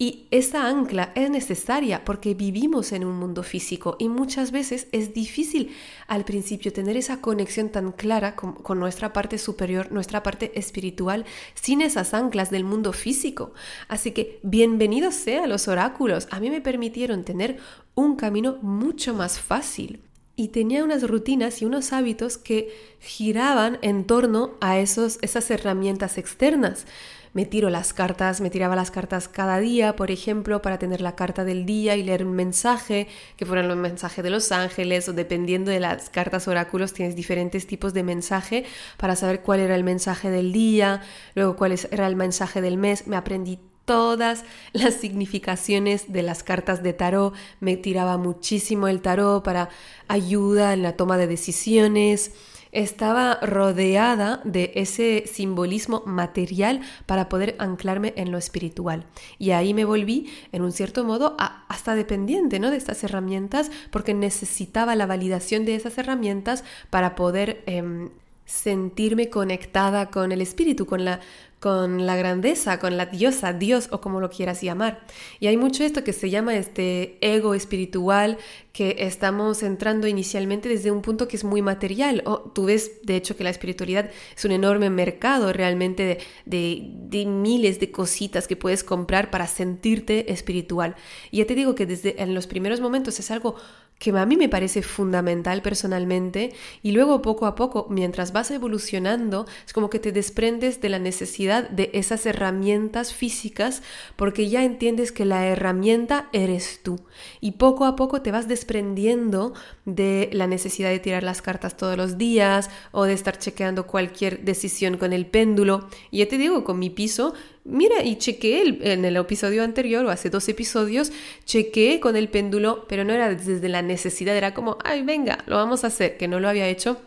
Y 0.03 0.29
esa 0.31 0.67
ancla 0.67 1.13
es 1.15 1.29
necesaria 1.29 2.07
porque 2.07 2.33
vivimos 2.33 2.93
en 2.93 3.05
un 3.05 3.19
mundo 3.19 3.43
físico 3.43 3.97
y 3.99 4.09
muchas 4.09 4.51
veces 4.51 4.89
es 4.93 5.13
difícil 5.13 5.77
al 6.07 6.25
principio 6.25 6.73
tener 6.73 6.97
esa 6.97 7.21
conexión 7.21 7.69
tan 7.69 7.93
clara 7.93 8.35
con, 8.35 8.81
nuestra 8.81 9.13
parte 9.13 9.37
superior, 9.37 9.93
nuestra 9.93 10.23
parte 10.23 10.59
espiritual, 10.59 11.27
sin 11.53 11.83
esas 11.83 12.15
anclas 12.15 12.51
del 12.51 12.65
mundo 12.65 12.95
físico. 12.95 13.53
Así 13.89 14.13
que 14.13 14.41
bienvenidos 14.43 15.17
sea 15.17 15.47
los 15.47 15.69
oráculos. 15.69 16.29
A 16.31 16.41
mí 16.41 16.49
me 16.49 16.63
permitieron 16.63 17.23
tener 17.23 17.59
un 17.95 18.17
camino 18.17 18.57
mucho 18.63 19.13
más 19.13 19.39
fácil 19.39 20.01
y 20.35 20.49
tenía 20.49 20.83
unas 20.83 21.07
rutinas 21.07 21.61
y 21.61 21.67
unos 21.67 21.93
hábitos 21.93 22.39
que 22.39 22.75
giraban 23.01 23.79
en 23.83 24.07
torno 24.07 24.53
a 24.63 24.79
esos, 24.79 25.19
esas 25.21 25.51
herramientas 25.51 26.17
externas 26.17 26.87
me 27.33 27.45
tiro 27.45 27.71
las 27.71 27.93
cartas, 27.93 28.41
me 28.41 28.51
tiraba 28.51 28.77
las 28.77 28.91
cartas 28.91 29.29
cada 29.29 29.59
día, 29.61 29.97
por 29.97 30.11
ejemplo, 30.11 30.63
para 30.63 30.79
tener 30.79 31.01
la 31.01 31.15
carta 31.15 31.45
del 31.45 31.67
día 31.67 31.97
y 31.97 32.03
leer 32.03 32.25
un 32.25 32.33
mensaje, 32.33 33.09
que 33.37 33.47
fueran 33.47 33.69
los 33.69 33.77
mensajes 33.77 34.25
de 34.25 34.31
los 34.31 34.53
ángeles, 34.53 35.09
o 35.09 35.13
dependiendo 35.13 35.71
de 35.71 35.81
las 35.81 36.11
cartas 36.11 36.49
oráculos, 36.49 36.93
tienes 36.93 37.17
diferentes 37.17 37.67
tipos 37.67 37.95
de 37.95 38.03
mensaje 38.03 38.65
para 38.97 39.17
saber 39.17 39.41
cuál 39.43 39.61
era 39.61 39.77
el 39.77 39.85
mensaje 39.85 40.31
del 40.31 40.53
día, 40.53 41.03
luego 41.35 41.57
cuál 41.57 41.77
era 41.91 42.07
el 42.07 42.17
mensaje 42.17 42.61
del 42.61 42.77
mes. 42.77 43.07
Me 43.07 43.17
aprendí 43.17 43.59
todas 43.85 44.45
las 44.73 44.95
significaciones 44.95 46.13
de 46.13 46.23
las 46.23 46.43
cartas 46.43 46.83
de 46.83 46.93
tarot, 46.93 47.35
me 47.61 47.77
tiraba 47.77 48.19
muchísimo 48.19 48.89
el 48.89 49.01
tarot 49.01 49.43
para 49.43 49.69
ayuda 50.09 50.73
en 50.75 50.83
la 50.83 50.97
toma 50.97 51.17
de 51.17 51.27
decisiones 51.27 52.33
estaba 52.73 53.39
rodeada 53.43 54.41
de 54.45 54.73
ese 54.75 55.25
simbolismo 55.27 56.03
material 56.07 56.81
para 57.07 57.29
poder 57.29 57.57
anclarme 57.59 58.13
en 58.17 58.31
lo 58.31 58.39
espiritual. 58.39 59.07
Y 59.39 59.51
ahí 59.51 59.75
me 59.75 59.85
volví, 59.85 60.31
en 60.53 60.63
un 60.63 60.73
cierto 60.73 61.05
modo, 61.05 61.37
hasta 61.69 61.95
dependiente 61.95 62.59
¿no? 62.59 62.71
de 62.71 62.77
estas 62.77 63.03
herramientas 63.05 63.71
porque 63.91 64.15
necesitaba 64.15 64.95
la 64.95 65.07
validación 65.07 65.65
de 65.65 65.75
esas 65.75 65.99
herramientas 65.99 66.65
para 66.91 67.15
poder 67.15 67.63
em, 67.67 68.11
sentirme 68.45 69.31
conectada 69.31 70.11
con 70.11 70.33
el 70.33 70.41
espíritu, 70.41 70.87
con 70.87 71.05
la, 71.05 71.21
con 71.61 72.07
la 72.07 72.17
grandeza, 72.17 72.79
con 72.79 72.97
la 72.97 73.07
diosa, 73.07 73.53
Dios 73.53 73.89
o 73.93 74.01
como 74.01 74.21
lo 74.21 74.31
quieras 74.31 74.63
llamar. 74.63 75.01
Y 75.41 75.47
hay 75.47 75.59
mucho 75.59 75.85
esto 75.85 76.03
que 76.03 76.15
se 76.15 76.31
llama 76.31 76.57
este 76.57 77.19
ego 77.21 77.55
espiritual 77.55 78.39
que 78.73 78.97
estamos 79.01 79.63
entrando 79.63 80.07
inicialmente 80.07 80.71
desde 80.71 80.91
un 80.91 81.03
punto 81.03 81.29
que 81.29 81.37
es 81.37 81.45
muy 81.45 81.61
material. 81.61 82.23
O 82.25 82.39
tú 82.41 82.65
ves, 82.65 83.03
de 83.03 83.17
hecho, 83.17 83.37
que 83.37 83.45
la 83.45 83.51
espiritualidad 83.51 84.11
es 84.35 84.45
un 84.47 84.53
enorme 84.53 84.89
mercado 84.89 85.53
realmente 85.53 86.19
de, 86.47 86.91
de, 86.97 87.27
miles 87.27 87.79
de 87.79 87.91
cositas 87.91 88.49
que 88.49 88.57
puedes 88.57 88.83
comprar 88.83 89.31
para 89.31 89.47
sentirte 89.47 90.33
espiritual. 90.33 90.97
Y 91.31 91.39
ya 91.39 91.47
te 91.47 91.55
digo 91.55 91.75
que 91.75 91.85
desde 91.85 92.23
en 92.23 92.35
los 92.35 92.47
primeros 92.47 92.81
momentos 92.81 93.19
es 93.19 93.31
algo 93.31 93.57
que 94.01 94.11
a 94.11 94.27
mí 94.27 94.39
me 94.39 94.49
parece 94.49 94.81
fundamental 94.81 95.61
personalmente 95.61 96.55
y 96.83 96.93
luego 96.93 97.21
poco 97.21 97.45
a 97.45 97.55
poco, 97.55 97.87
mientras 97.91 98.33
vas 98.33 98.51
evolucionando, 98.51 99.47
es 99.67 99.75
como 99.75 99.91
que 99.91 99.99
te 99.99 100.11
desprendes 100.11 100.81
de 100.81 100.89
la 100.89 100.99
necesidad 100.99 101.69
de 101.69 101.91
esas 101.93 102.25
herramientas 102.25 103.13
físicas 103.13 103.83
porque 104.17 104.49
ya 104.49 104.65
entiendes 104.65 105.13
que 105.13 105.27
la 105.27 105.47
herramienta 105.47 106.31
eres 106.33 106.81
tú 106.83 106.99
y 107.43 107.53
poco 107.53 107.85
a 107.85 107.95
poco 107.95 108.23
te 108.23 108.33
vas 108.33 108.49
desprendiendo 108.49 109.53
de 109.85 110.31
la 110.33 110.47
necesidad 110.47 110.89
de 110.89 110.99
tirar 110.99 111.23
las 111.23 111.43
cartas 111.43 111.77
todos 111.77 111.99
los 111.99 112.17
días 112.17 112.71
o 112.93 113.05
de 113.05 113.13
estar 113.13 113.39
chequeando 113.39 113.87
cualquier 113.87 114.45
decisión 114.45 114.97
con 114.97 115.13
el 115.13 115.27
péndulo. 115.27 115.89
Y 116.11 116.21
ya 116.21 116.29
te 116.29 116.39
digo, 116.39 116.65
con 116.65 116.79
mi 116.79 116.89
piso 116.89 117.35
Mira, 117.65 118.03
y 118.03 118.17
chequeé 118.17 118.79
en 118.93 119.05
el 119.05 119.17
episodio 119.17 119.63
anterior 119.63 120.05
o 120.05 120.11
hace 120.11 120.31
dos 120.31 120.49
episodios, 120.49 121.13
chequeé 121.45 122.01
con 122.01 122.17
el 122.17 122.29
péndulo, 122.29 122.87
pero 122.89 123.05
no 123.05 123.13
era 123.13 123.29
desde 123.35 123.69
la 123.69 123.83
necesidad, 123.83 124.37
era 124.37 124.55
como, 124.55 124.79
ay, 124.83 125.03
venga, 125.03 125.45
lo 125.47 125.57
vamos 125.57 125.85
a 125.85 125.89
hacer, 125.89 126.17
que 126.17 126.27
no 126.27 126.41
lo 126.41 126.49
había 126.49 126.69
hecho 126.69 127.01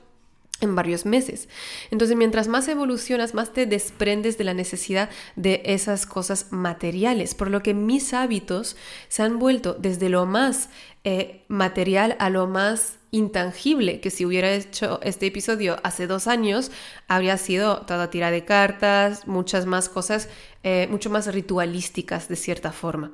en 0.64 0.76
varios 0.76 1.06
meses. 1.06 1.50
Entonces, 1.92 2.18
mientras 2.18 2.48
más 2.48 2.68
evolucionas, 2.68 3.34
más 3.34 3.54
te 3.54 3.66
desprendes 3.66 4.38
de 4.38 4.44
la 4.44 4.54
necesidad 4.54 5.10
de 5.36 5.62
esas 5.66 6.06
cosas 6.06 6.52
materiales, 6.52 7.36
por 7.36 7.50
lo 7.52 7.62
que 7.62 7.74
mis 7.74 8.14
hábitos 8.14 8.76
se 9.10 9.24
han 9.24 9.40
vuelto 9.40 9.76
desde 9.78 10.10
lo 10.10 10.26
más 10.26 10.70
eh, 11.04 11.44
material 11.48 12.16
a 12.20 12.30
lo 12.30 12.48
más 12.48 12.98
intangible, 13.12 14.00
que 14.00 14.10
si 14.10 14.26
hubiera 14.26 14.52
hecho 14.52 15.00
este 15.04 15.28
episodio 15.28 15.78
hace 15.84 16.08
dos 16.08 16.28
años, 16.28 16.72
habría 17.08 17.38
sido 17.38 17.82
toda 17.82 18.10
tira 18.10 18.32
de 18.32 18.44
cartas, 18.44 19.28
muchas 19.28 19.68
más 19.68 19.88
cosas, 19.88 20.30
eh, 20.64 20.88
mucho 20.90 21.10
más 21.12 21.32
ritualísticas 21.32 22.28
de 22.28 22.36
cierta 22.36 22.72
forma. 22.72 23.12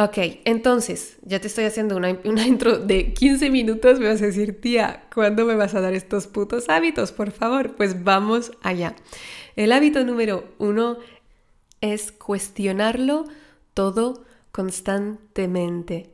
Ok, 0.00 0.16
entonces, 0.44 1.16
ya 1.22 1.40
te 1.40 1.48
estoy 1.48 1.64
haciendo 1.64 1.96
una, 1.96 2.16
una, 2.24 2.46
intro 2.46 2.78
de 2.78 3.12
15 3.14 3.50
minutos, 3.50 3.98
me 3.98 4.06
vas 4.06 4.22
a 4.22 4.26
decir, 4.26 4.60
tía, 4.60 5.08
¿cuándo 5.12 5.44
me 5.44 5.56
vas 5.56 5.74
a 5.74 5.80
dar 5.80 5.92
estos 5.92 6.28
putos 6.28 6.68
hábitos? 6.68 7.10
Por 7.10 7.32
favor, 7.32 7.74
pues 7.74 8.04
vamos 8.04 8.52
allá. 8.62 8.94
El 9.56 9.72
hábito 9.72 10.04
número 10.04 10.44
uno 10.58 10.98
es 11.80 12.12
cuestionarlo 12.12 13.24
todo 13.74 14.24
constantemente. 14.52 16.10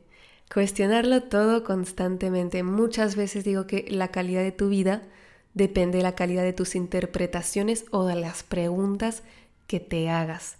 Cuestionarlo 0.51 1.21
todo 1.21 1.63
constantemente. 1.63 2.63
Muchas 2.63 3.15
veces 3.15 3.43
digo 3.43 3.67
que 3.67 3.85
la 3.87 4.07
calidad 4.07 4.41
de 4.41 4.51
tu 4.51 4.67
vida 4.67 5.03
depende 5.53 5.99
de 5.99 6.03
la 6.03 6.15
calidad 6.15 6.41
de 6.41 6.53
tus 6.53 6.73
interpretaciones 6.73 7.85
o 7.91 8.05
de 8.05 8.15
las 8.15 8.41
preguntas 8.41 9.21
que 9.67 9.79
te 9.79 10.09
hagas. 10.09 10.57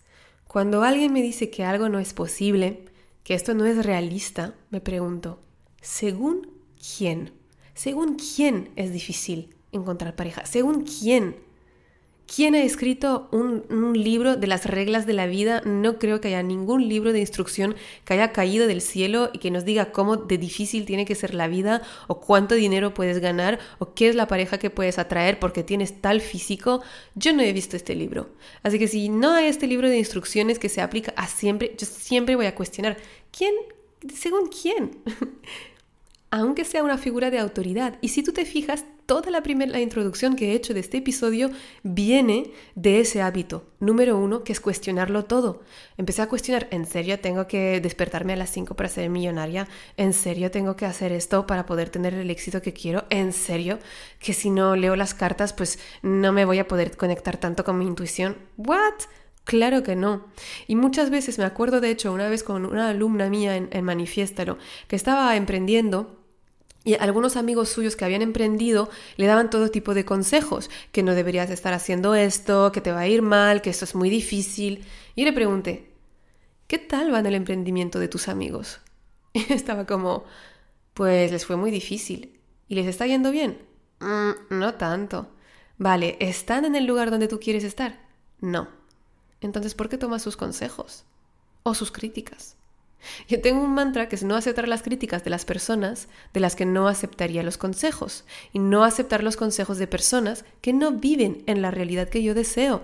Cuando 0.48 0.84
alguien 0.84 1.12
me 1.12 1.24
dice 1.24 1.50
que 1.50 1.64
algo 1.64 1.90
no 1.90 1.98
es 1.98 2.14
posible, 2.14 2.86
que 3.26 3.34
esto 3.34 3.56
no 3.56 3.66
es 3.66 3.84
realista, 3.84 4.54
me 4.70 4.80
pregunto, 4.80 5.42
¿según 5.82 6.48
quién? 6.98 7.34
¿Según 7.74 8.18
quién 8.18 8.70
es 8.76 8.94
difícil 8.94 9.56
encontrar 9.72 10.16
pareja? 10.16 10.46
¿Según 10.46 10.84
quién? 10.84 11.36
¿Quién 12.28 12.56
ha 12.56 12.64
escrito 12.64 13.30
un, 13.32 13.94
libro 13.94 14.36
de 14.36 14.48
las 14.48 14.66
reglas 14.66 15.06
de 15.06 15.14
la 15.14 15.28
vida? 15.28 15.62
No 15.64 16.00
creo 16.00 16.20
que 16.20 16.30
haya 16.30 16.42
ningún 16.42 16.90
libro 16.90 17.14
de 17.14 17.20
instrucción 17.20 17.76
que 18.04 18.14
haya 18.14 18.32
caído 18.32 18.66
del 18.68 18.82
cielo 18.82 19.30
y 19.32 19.38
que 19.38 19.52
nos 19.52 19.64
diga 19.64 19.92
cómo 19.92 20.18
de 20.18 20.38
difícil 20.38 20.86
tiene 20.86 21.06
que 21.06 21.14
ser 21.14 21.36
la 21.36 21.48
vida 21.48 21.84
o 22.08 22.20
cuánto 22.20 22.56
dinero 22.56 22.94
puedes 22.94 23.20
ganar 23.20 23.60
o 23.78 23.94
qué 23.94 24.10
es 24.10 24.16
la 24.16 24.28
pareja 24.28 24.58
que 24.58 24.72
puedes 24.72 24.98
atraer 24.98 25.40
porque 25.40 25.64
tienes 25.64 26.02
tal 26.02 26.20
físico. 26.20 26.82
Yo 27.14 27.32
no 27.32 27.44
he 27.44 27.54
visto 27.54 27.76
este 27.76 27.96
libro. 27.96 28.30
Así 28.64 28.80
que 28.80 28.88
si 28.88 29.10
no 29.10 29.34
hay 29.34 29.46
este 29.46 29.68
libro 29.68 29.88
de 29.88 29.98
instrucciones 29.98 30.58
que 30.58 30.70
se 30.70 30.82
aplica 30.82 31.14
a 31.16 31.28
siempre, 31.28 31.76
yo 31.78 31.86
siempre 31.86 32.36
voy 32.36 32.48
a 32.48 32.56
cuestionar, 32.56 32.98
¿quién? 33.32 33.54
¿Según 34.14 34.50
quién? 34.50 34.98
aunque 36.32 36.66
sea 36.66 36.84
una 36.84 36.98
figura 36.98 37.32
de 37.32 37.40
autoridad. 37.40 37.98
Y 38.02 38.10
si 38.10 38.22
tú 38.22 38.34
te 38.34 38.46
fijas, 38.46 38.84
toda 39.06 39.30
la 39.32 39.44
primera 39.44 39.80
introducción 39.80 40.36
que 40.36 40.52
he 40.52 40.56
hecho 40.56 40.74
de 40.74 40.80
este 40.80 40.98
episodio 40.98 41.52
viene 41.84 42.52
de 42.76 43.00
ese 43.00 43.22
hábito. 43.22 43.66
Número 43.80 44.18
uno, 44.18 44.44
que 44.44 44.52
es 44.52 44.60
cuestionarlo 44.60 45.26
todo. 45.26 45.62
Empecé 45.98 46.22
a 46.22 46.30
cuestionar, 46.30 46.68
¿en 46.72 46.86
serio 46.86 47.20
tengo 47.20 47.48
que 47.48 47.80
despertarme 47.82 48.34
a 48.34 48.38
las 48.38 48.50
5 48.52 48.76
para 48.76 48.90
ser 48.90 49.10
millonaria? 49.10 49.68
¿En 49.98 50.14
serio 50.14 50.52
tengo 50.52 50.76
que 50.76 50.86
hacer 50.86 51.12
esto 51.12 51.46
para 51.46 51.66
poder 51.66 51.90
tener 51.90 52.14
el 52.14 52.30
éxito 52.30 52.62
que 52.62 52.74
quiero? 52.74 53.06
¿En 53.10 53.34
serio? 53.34 53.80
Que 54.20 54.34
si 54.34 54.50
no 54.50 54.76
leo 54.76 54.96
las 54.96 55.14
cartas, 55.14 55.54
pues 55.54 55.80
no 56.02 56.32
me 56.32 56.46
voy 56.46 56.60
a 56.60 56.68
poder 56.68 56.98
conectar 56.98 57.38
tanto 57.38 57.64
con 57.64 57.78
mi 57.78 57.86
intuición. 57.86 58.38
¿What? 58.58 58.94
Claro 59.44 59.84
que 59.84 59.96
no. 59.96 60.26
Y 60.66 60.76
muchas 60.76 61.12
veces 61.12 61.38
me 61.38 61.46
acuerdo, 61.46 61.80
de 61.80 61.92
hecho, 61.92 62.12
una 62.12 62.28
vez 62.30 62.44
con 62.44 62.66
una 62.66 62.90
alumna 62.90 63.30
mía 63.30 63.56
en, 63.56 63.70
en 63.72 63.86
Manifiéstalo, 63.86 64.58
que 64.88 64.96
estaba 64.96 65.36
emprendiendo 65.36 66.25
y 66.86 66.94
algunos 66.94 67.36
amigos 67.36 67.70
suyos 67.70 67.96
que 67.96 68.06
habían 68.06 68.22
emprendido 68.22 68.90
le 69.18 69.26
daban 69.26 69.50
todo 69.50 69.72
tipo 69.72 69.96
de 69.96 70.06
consejos, 70.06 70.70
que 70.92 71.02
no 71.02 71.16
deberías 71.16 71.50
estar 71.50 71.74
haciendo 71.74 72.14
esto, 72.14 72.72
que 72.72 72.80
te 72.80 72.92
va 72.92 73.00
a 73.02 73.08
ir 73.08 73.24
mal, 73.24 73.64
que 73.64 73.72
esto 73.72 73.86
es 73.86 73.96
muy 73.96 74.12
difícil. 74.12 74.86
Y 75.16 75.26
le 75.26 75.34
pregunté, 75.34 75.92
¿qué 76.68 76.78
tal 76.78 77.12
va 77.12 77.20
en 77.20 77.26
el 77.26 77.34
emprendimiento 77.34 77.98
de 78.00 78.08
tus 78.08 78.30
amigos? 78.30 78.80
Y 79.34 79.52
estaba 79.52 79.86
como, 79.86 80.24
pues 80.94 81.32
les 81.32 81.46
fue 81.46 81.58
muy 81.58 81.72
difícil. 81.72 82.40
¿Y 82.70 82.76
les 82.76 82.86
está 82.86 83.08
yendo 83.08 83.32
bien? 83.32 83.58
Mm, 84.00 84.60
no 84.60 84.76
tanto. 84.76 85.28
Vale, 85.78 86.18
¿están 86.20 86.66
en 86.66 86.76
el 86.76 86.86
lugar 86.86 87.10
donde 87.10 87.28
tú 87.28 87.40
quieres 87.40 87.64
estar? 87.64 88.00
No. 88.40 88.70
Entonces, 89.42 89.74
¿por 89.74 89.90
qué 89.90 89.98
tomas 89.98 90.22
sus 90.22 90.38
consejos? 90.38 91.04
O 91.64 91.74
sus 91.74 91.92
críticas. 91.92 92.56
Yo 93.28 93.42
tengo 93.42 93.64
un 93.64 93.74
mantra 93.74 94.10
que 94.10 94.16
es 94.16 94.24
no 94.24 94.36
aceptar 94.36 94.68
las 94.68 94.84
críticas 94.84 95.24
de 95.24 95.30
las 95.30 95.46
personas 95.46 96.08
de 96.34 96.40
las 96.40 96.56
que 96.56 96.66
no 96.66 96.88
aceptaría 96.88 97.44
los 97.44 97.58
consejos 97.58 98.26
y 98.54 98.60
no 98.60 98.84
aceptar 98.84 99.24
los 99.24 99.38
consejos 99.38 99.78
de 99.78 99.88
personas 99.88 100.46
que 100.62 100.74
no 100.74 100.92
viven 100.92 101.44
en 101.48 101.62
la 101.62 101.72
realidad 101.72 102.10
que 102.10 102.24
yo 102.24 102.34
deseo. 102.34 102.84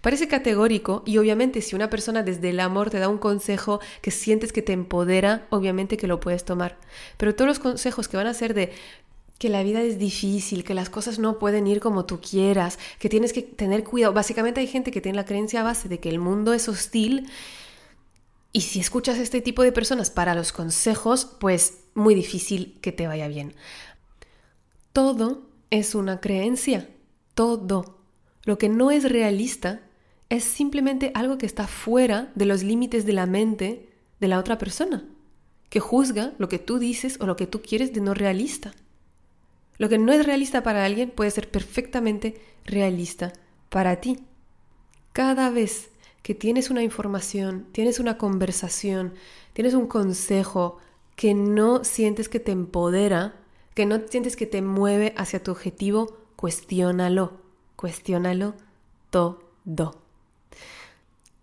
Parece 0.00 0.28
categórico 0.28 1.02
y 1.06 1.18
obviamente 1.18 1.60
si 1.60 1.76
una 1.76 1.90
persona 1.90 2.22
desde 2.22 2.50
el 2.50 2.60
amor 2.60 2.90
te 2.90 2.98
da 2.98 3.08
un 3.08 3.18
consejo 3.18 3.80
que 4.02 4.10
sientes 4.10 4.52
que 4.52 4.62
te 4.62 4.72
empodera, 4.72 5.46
obviamente 5.50 5.96
que 5.96 6.08
lo 6.08 6.20
puedes 6.20 6.44
tomar. 6.44 6.78
Pero 7.16 7.34
todos 7.34 7.48
los 7.48 7.58
consejos 7.58 8.08
que 8.08 8.16
van 8.16 8.26
a 8.26 8.34
ser 8.34 8.54
de 8.54 8.72
que 9.38 9.48
la 9.48 9.62
vida 9.62 9.80
es 9.82 9.98
difícil, 9.98 10.64
que 10.64 10.74
las 10.74 10.90
cosas 10.90 11.20
no 11.20 11.38
pueden 11.38 11.68
ir 11.68 11.78
como 11.78 12.04
tú 12.06 12.20
quieras, 12.20 12.78
que 12.98 13.08
tienes 13.08 13.32
que 13.32 13.42
tener 13.42 13.84
cuidado. 13.84 14.12
Básicamente 14.12 14.60
hay 14.60 14.66
gente 14.66 14.90
que 14.90 15.00
tiene 15.00 15.16
la 15.16 15.24
creencia 15.24 15.62
base 15.62 15.88
de 15.88 16.00
que 16.00 16.08
el 16.08 16.18
mundo 16.18 16.52
es 16.52 16.68
hostil 16.68 17.30
y 18.52 18.62
si 18.62 18.80
escuchas 18.80 19.18
este 19.18 19.40
tipo 19.40 19.62
de 19.62 19.72
personas 19.72 20.10
para 20.10 20.34
los 20.34 20.52
consejos, 20.52 21.36
pues 21.38 21.78
muy 21.94 22.14
difícil 22.14 22.78
que 22.80 22.92
te 22.92 23.06
vaya 23.06 23.28
bien. 23.28 23.54
Todo 24.92 25.48
es 25.70 25.94
una 25.94 26.20
creencia, 26.20 26.88
todo. 27.34 27.98
Lo 28.44 28.56
que 28.58 28.68
no 28.68 28.90
es 28.90 29.04
realista 29.04 29.82
es 30.30 30.44
simplemente 30.44 31.12
algo 31.14 31.38
que 31.38 31.46
está 31.46 31.66
fuera 31.66 32.32
de 32.34 32.46
los 32.46 32.62
límites 32.62 33.04
de 33.06 33.12
la 33.12 33.26
mente 33.26 33.88
de 34.20 34.28
la 34.28 34.38
otra 34.38 34.58
persona, 34.58 35.04
que 35.68 35.80
juzga 35.80 36.32
lo 36.38 36.48
que 36.48 36.58
tú 36.58 36.78
dices 36.78 37.18
o 37.20 37.26
lo 37.26 37.36
que 37.36 37.46
tú 37.46 37.62
quieres 37.62 37.92
de 37.92 38.00
no 38.00 38.14
realista. 38.14 38.72
Lo 39.76 39.88
que 39.88 39.98
no 39.98 40.12
es 40.12 40.26
realista 40.26 40.62
para 40.62 40.84
alguien 40.84 41.10
puede 41.10 41.30
ser 41.30 41.50
perfectamente 41.50 42.40
realista 42.64 43.32
para 43.68 44.00
ti. 44.00 44.18
Cada 45.12 45.50
vez 45.50 45.90
que 46.28 46.34
tienes 46.34 46.68
una 46.68 46.82
información, 46.82 47.64
tienes 47.72 47.98
una 47.98 48.18
conversación, 48.18 49.14
tienes 49.54 49.72
un 49.72 49.86
consejo 49.86 50.76
que 51.16 51.32
no 51.32 51.84
sientes 51.84 52.28
que 52.28 52.38
te 52.38 52.52
empodera, 52.52 53.36
que 53.72 53.86
no 53.86 53.98
sientes 54.06 54.36
que 54.36 54.44
te 54.44 54.60
mueve 54.60 55.14
hacia 55.16 55.42
tu 55.42 55.52
objetivo, 55.52 56.18
cuestiónalo, 56.36 57.32
cuestiónalo 57.76 58.52
todo. 59.08 60.02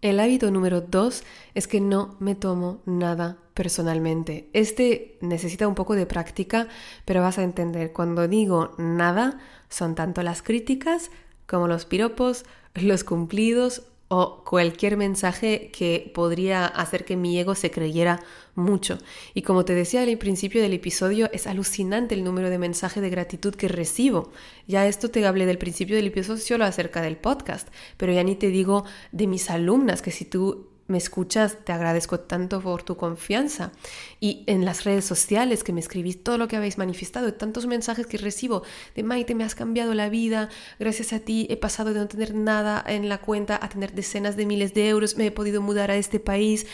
El 0.03 0.19
hábito 0.19 0.51
número 0.51 0.81
dos 0.81 1.23
es 1.55 1.67
que 1.67 1.81
no 1.81 2.15
me 2.19 2.35
tomo 2.35 2.79
nada 2.85 3.39
personalmente. 3.55 4.51
Este 4.53 5.17
necesita 5.19 5.67
un 5.67 5.73
poco 5.73 5.95
de 5.95 6.05
práctica, 6.05 6.67
pero 7.05 7.21
vas 7.21 7.39
a 7.39 7.43
entender, 7.43 7.91
cuando 7.91 8.27
digo 8.27 8.75
nada, 8.77 9.39
son 9.67 9.95
tanto 9.95 10.21
las 10.21 10.43
críticas 10.43 11.09
como 11.47 11.67
los 11.67 11.85
piropos, 11.85 12.45
los 12.75 13.03
cumplidos 13.03 13.81
o 14.07 14.43
cualquier 14.43 14.97
mensaje 14.97 15.71
que 15.71 16.11
podría 16.13 16.65
hacer 16.65 17.05
que 17.05 17.15
mi 17.15 17.39
ego 17.39 17.55
se 17.55 17.71
creyera 17.71 18.21
mucho. 18.53 18.99
Y 19.33 19.41
como 19.41 19.65
te 19.65 19.73
decía 19.73 20.03
al 20.03 20.17
principio 20.17 20.61
del 20.61 20.73
episodio, 20.73 21.29
es 21.33 21.47
alucinante 21.47 22.15
el 22.15 22.23
número 22.23 22.49
de 22.49 22.59
mensajes 22.59 23.01
de 23.01 23.09
gratitud 23.09 23.55
que 23.55 23.67
recibo. 23.67 24.31
Ya 24.67 24.87
esto 24.87 25.09
te 25.09 25.25
hablé 25.25 25.45
del 25.45 25.57
principio 25.57 25.95
del 25.95 26.07
episodio 26.07 26.41
solo 26.41 26.65
acerca 26.65 27.01
del 27.01 27.17
podcast, 27.17 27.67
pero 27.97 28.13
ya 28.13 28.23
ni 28.23 28.35
te 28.35 28.47
digo 28.47 28.85
de 29.11 29.27
mis 29.27 29.49
alumnas, 29.49 30.01
que 30.01 30.11
si 30.11 30.25
tú 30.25 30.74
me 30.87 30.97
escuchas, 30.97 31.57
te 31.63 31.71
agradezco 31.71 32.19
tanto 32.19 32.61
por 32.61 32.83
tu 32.83 32.95
confianza. 32.95 33.71
Y 34.19 34.43
en 34.47 34.65
las 34.65 34.83
redes 34.83 35.05
sociales 35.05 35.63
que 35.63 35.73
me 35.73 35.79
escribís 35.79 36.23
todo 36.23 36.37
lo 36.37 36.47
que 36.47 36.55
habéis 36.55 36.77
manifestado, 36.77 37.33
tantos 37.33 37.65
mensajes 37.65 38.05
que 38.05 38.17
recibo 38.17 38.63
de 38.95 39.03
Maite, 39.03 39.35
me 39.35 39.43
has 39.43 39.55
cambiado 39.55 39.93
la 39.93 40.09
vida, 40.09 40.49
gracias 40.79 41.13
a 41.13 41.19
ti 41.19 41.47
he 41.49 41.57
pasado 41.57 41.93
de 41.93 41.99
no 41.99 42.07
tener 42.07 42.35
nada 42.35 42.83
en 42.85 43.09
la 43.09 43.19
cuenta 43.19 43.59
a 43.61 43.69
tener 43.69 43.93
decenas 43.93 44.35
de 44.35 44.45
miles 44.45 44.73
de 44.73 44.89
euros, 44.89 45.17
me 45.17 45.25
he 45.25 45.31
podido 45.31 45.61
mudar 45.61 45.89
a 45.89 45.97
este 45.97 46.19
país, 46.19 46.67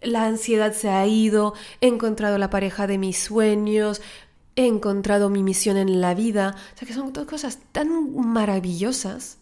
la 0.00 0.24
ansiedad 0.24 0.72
se 0.72 0.88
ha 0.88 1.06
ido, 1.06 1.54
he 1.80 1.88
encontrado 1.88 2.38
la 2.38 2.50
pareja 2.50 2.86
de 2.86 2.98
mis 2.98 3.18
sueños, 3.18 4.00
he 4.56 4.66
encontrado 4.66 5.28
mi 5.30 5.42
misión 5.42 5.76
en 5.76 6.00
la 6.00 6.14
vida. 6.14 6.56
O 6.74 6.78
sea 6.78 6.88
que 6.88 6.94
son 6.94 7.12
todas 7.12 7.28
cosas 7.28 7.58
tan 7.72 8.16
maravillosas 8.16 9.38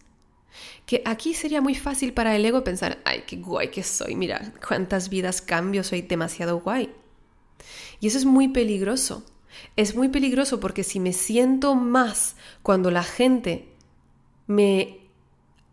que 0.85 1.01
aquí 1.05 1.33
sería 1.33 1.61
muy 1.61 1.75
fácil 1.75 2.13
para 2.13 2.35
el 2.35 2.45
ego 2.45 2.63
pensar, 2.63 2.99
ay, 3.05 3.23
qué 3.27 3.37
guay 3.37 3.69
que 3.69 3.83
soy, 3.83 4.15
mira 4.15 4.53
cuántas 4.67 5.09
vidas 5.09 5.41
cambio, 5.41 5.83
soy 5.83 6.01
demasiado 6.01 6.59
guay. 6.59 6.93
Y 7.99 8.07
eso 8.07 8.17
es 8.17 8.25
muy 8.25 8.47
peligroso. 8.47 9.23
Es 9.75 9.95
muy 9.95 10.09
peligroso 10.09 10.59
porque 10.59 10.83
si 10.83 10.99
me 10.99 11.13
siento 11.13 11.75
más 11.75 12.35
cuando 12.61 12.91
la 12.91 13.03
gente 13.03 13.73
me 14.45 15.09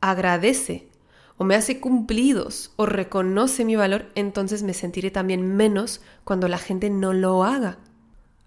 agradece 0.01 0.89
o 1.37 1.45
me 1.45 1.55
hace 1.55 1.81
cumplidos 1.81 2.73
o 2.77 2.87
reconoce 2.87 3.65
mi 3.65 3.77
valor, 3.77 4.11
entonces 4.15 4.63
me 4.63 4.75
sentiré 4.75 5.11
también 5.11 5.57
menos 5.57 6.01
cuando 6.25 6.49
la 6.49 6.59
gente 6.59 6.91
no 6.91 7.13
lo 7.13 7.45
haga. 7.45 7.79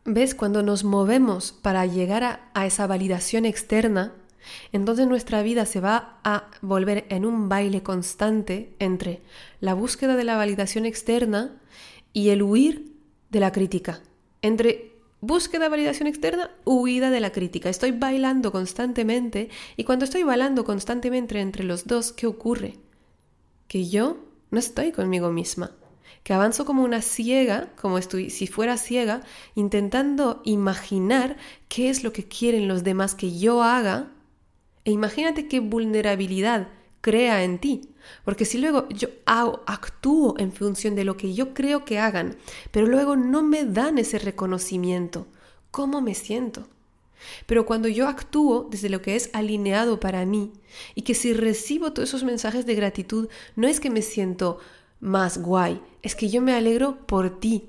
¿Ves? 0.06 0.36
Cuando 0.36 0.64
nos 0.64 0.84
movemos 0.84 1.52
para 1.52 1.86
llegar 1.86 2.24
a, 2.24 2.50
a 2.54 2.66
esa 2.66 2.88
validación 2.88 3.46
externa, 3.46 4.14
entonces 4.72 5.08
nuestra 5.08 5.42
vida 5.42 5.66
se 5.66 5.80
va 5.80 6.20
a 6.24 6.50
volver 6.62 7.06
en 7.10 7.26
un 7.26 7.50
baile 7.50 7.84
constante 7.84 8.74
entre 8.80 9.22
la 9.60 9.74
búsqueda 9.74 10.16
de 10.16 10.24
la 10.24 10.38
validación 10.38 10.86
externa 10.86 11.60
y 12.14 12.30
el 12.30 12.44
huir 12.44 12.94
de 13.30 13.40
la 13.40 13.52
crítica. 13.52 14.02
Entre 14.42 14.94
búsqueda 15.20 15.64
de 15.64 15.70
validación 15.70 16.08
externa, 16.08 16.52
huida 16.66 17.10
de 17.10 17.20
la 17.20 17.32
crítica. 17.32 17.70
Estoy 17.70 17.92
bailando 17.92 18.52
constantemente 18.52 19.50
y 19.76 19.84
cuando 19.84 20.06
estoy 20.06 20.24
bailando 20.24 20.64
constantemente 20.64 21.40
entre 21.40 21.64
los 21.64 21.86
dos, 21.86 22.14
¿qué 22.14 22.28
ocurre? 22.28 22.76
Que 23.68 23.88
yo 23.90 24.18
no 24.52 24.60
estoy 24.60 24.92
conmigo 24.92 25.32
misma 25.32 25.72
que 26.28 26.34
avanzo 26.34 26.66
como 26.66 26.84
una 26.84 27.02
ciega, 27.02 27.70
como 27.80 27.98
estoy, 27.98 28.30
si 28.30 28.48
fuera 28.48 28.76
ciega, 28.76 29.22
intentando 29.56 30.42
imaginar 30.44 31.38
qué 31.70 31.90
es 31.90 32.04
lo 32.04 32.12
que 32.12 32.28
quieren 32.28 32.68
los 32.68 32.84
demás 32.84 33.16
que 33.16 33.40
yo 33.40 33.64
haga 33.64 34.12
e 34.88 34.92
imagínate 34.92 35.50
qué 35.50 35.60
vulnerabilidad 35.60 36.70
crea 37.02 37.44
en 37.44 37.60
ti. 37.60 37.90
Porque 38.24 38.46
si 38.46 38.58
luego 38.58 38.88
yo 38.88 39.10
hago, 39.26 39.62
actúo 39.68 40.36
en 40.38 40.54
función 40.54 40.96
de 40.96 41.04
lo 41.04 41.18
que 41.18 41.34
yo 41.34 41.54
creo 41.54 41.84
que 41.84 42.00
hagan, 42.00 42.38
pero 42.72 42.88
luego 42.88 43.18
no 43.18 43.44
me 43.44 43.66
dan 43.66 43.98
ese 43.98 44.18
reconocimiento, 44.18 45.28
¿cómo 45.72 46.00
me 46.00 46.16
siento? 46.16 46.70
Pero 47.48 47.66
cuando 47.66 47.90
yo 47.90 48.08
actúo 48.08 48.66
desde 48.72 48.88
lo 48.88 49.02
que 49.02 49.18
es 49.18 49.30
alineado 49.34 50.00
para 50.00 50.26
mí 50.26 50.54
y 50.96 51.02
que 51.02 51.16
si 51.16 51.34
recibo 51.34 51.92
todos 51.92 52.08
esos 52.08 52.24
mensajes 52.24 52.66
de 52.66 52.76
gratitud, 52.76 53.28
no 53.58 53.68
es 53.68 53.82
que 53.82 53.90
me 53.90 54.02
siento 54.02 54.60
más 55.02 55.38
guay, 55.38 55.82
es 56.02 56.16
que 56.16 56.30
yo 56.30 56.42
me 56.42 56.54
alegro 56.54 57.06
por 57.08 57.42
ti, 57.42 57.66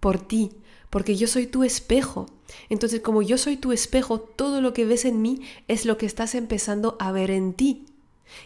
por 0.00 0.18
ti, 0.26 0.52
porque 0.92 1.16
yo 1.16 1.26
soy 1.26 1.46
tu 1.46 1.64
espejo. 1.64 2.26
Entonces, 2.68 3.00
como 3.00 3.22
yo 3.22 3.38
soy 3.38 3.56
tu 3.56 3.72
espejo, 3.72 4.20
todo 4.20 4.60
lo 4.60 4.74
que 4.74 4.84
ves 4.84 5.06
en 5.06 5.22
mí 5.22 5.40
es 5.66 5.86
lo 5.86 5.96
que 5.96 6.04
estás 6.04 6.34
empezando 6.34 6.98
a 7.00 7.12
ver 7.12 7.30
en 7.30 7.54
ti. 7.54 7.86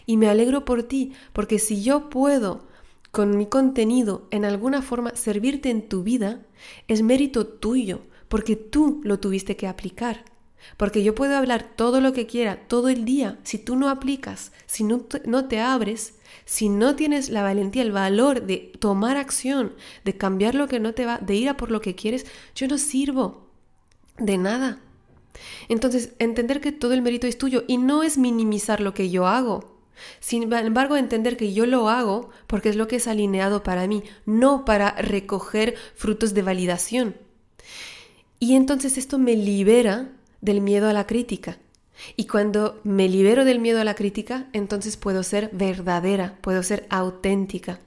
Y 0.05 0.15
me 0.15 0.29
alegro 0.29 0.63
por 0.63 0.83
ti, 0.83 1.11
porque 1.33 1.59
si 1.59 1.83
yo 1.83 2.09
puedo 2.09 2.65
con 3.11 3.37
mi 3.37 3.47
contenido 3.47 4.29
en 4.31 4.45
alguna 4.45 4.81
forma 4.81 5.13
servirte 5.13 5.69
en 5.69 5.89
tu 5.89 6.03
vida, 6.03 6.45
es 6.87 7.01
mérito 7.01 7.45
tuyo, 7.45 8.03
porque 8.29 8.55
tú 8.55 9.01
lo 9.03 9.19
tuviste 9.19 9.57
que 9.57 9.67
aplicar. 9.67 10.23
Porque 10.77 11.03
yo 11.03 11.15
puedo 11.15 11.35
hablar 11.35 11.73
todo 11.75 11.99
lo 11.99 12.13
que 12.13 12.27
quiera, 12.27 12.65
todo 12.69 12.87
el 12.87 13.03
día, 13.03 13.39
si 13.43 13.57
tú 13.57 13.75
no 13.75 13.89
aplicas, 13.89 14.53
si 14.67 14.85
no 14.85 15.01
te, 15.01 15.21
no 15.27 15.49
te 15.49 15.59
abres, 15.59 16.13
si 16.47 16.69
no 16.69 16.95
tienes 16.95 17.29
la 17.29 17.43
valentía, 17.43 17.81
el 17.81 17.91
valor 17.91 18.43
de 18.43 18.71
tomar 18.79 19.17
acción, 19.17 19.73
de 20.05 20.15
cambiar 20.15 20.55
lo 20.55 20.69
que 20.69 20.79
no 20.79 20.93
te 20.93 21.05
va, 21.05 21.17
de 21.17 21.35
ir 21.35 21.49
a 21.49 21.57
por 21.57 21.71
lo 21.71 21.81
que 21.81 21.93
quieres, 21.93 22.25
yo 22.55 22.69
no 22.69 22.77
sirvo 22.77 23.49
de 24.17 24.37
nada. 24.37 24.79
Entonces, 25.67 26.13
entender 26.19 26.61
que 26.61 26.71
todo 26.71 26.93
el 26.93 27.01
mérito 27.01 27.27
es 27.27 27.37
tuyo 27.37 27.65
y 27.67 27.77
no 27.77 28.01
es 28.01 28.17
minimizar 28.17 28.79
lo 28.79 28.93
que 28.93 29.09
yo 29.09 29.27
hago. 29.27 29.77
Sin 30.21 30.53
embargo, 30.53 30.95
entender 30.95 31.35
que 31.35 31.51
yo 31.51 31.65
lo 31.65 31.89
hago 31.89 32.29
porque 32.47 32.69
es 32.69 32.77
lo 32.77 32.87
que 32.87 32.95
es 32.95 33.09
alineado 33.09 33.61
para 33.61 33.85
mí, 33.85 34.03
no 34.25 34.63
para 34.63 34.91
recoger 34.93 35.75
frutos 35.95 36.33
de 36.33 36.43
validación. 36.43 37.17
Y 38.39 38.55
entonces 38.55 38.97
esto 38.97 39.19
me 39.19 39.35
libera 39.35 40.13
del 40.39 40.61
miedo 40.61 40.87
a 40.87 40.93
la 40.93 41.07
crítica. 41.07 41.57
Y 42.15 42.27
cuando 42.27 42.79
me 42.83 43.09
libero 43.09 43.45
del 43.45 43.59
miedo 43.59 43.81
a 43.81 43.83
la 43.83 43.95
crítica, 43.95 44.47
entonces 44.53 44.97
puedo 44.97 45.23
ser 45.23 45.49
verdadera, 45.53 46.37
puedo 46.41 46.63
ser 46.63 46.85
auténtica. 46.89 47.79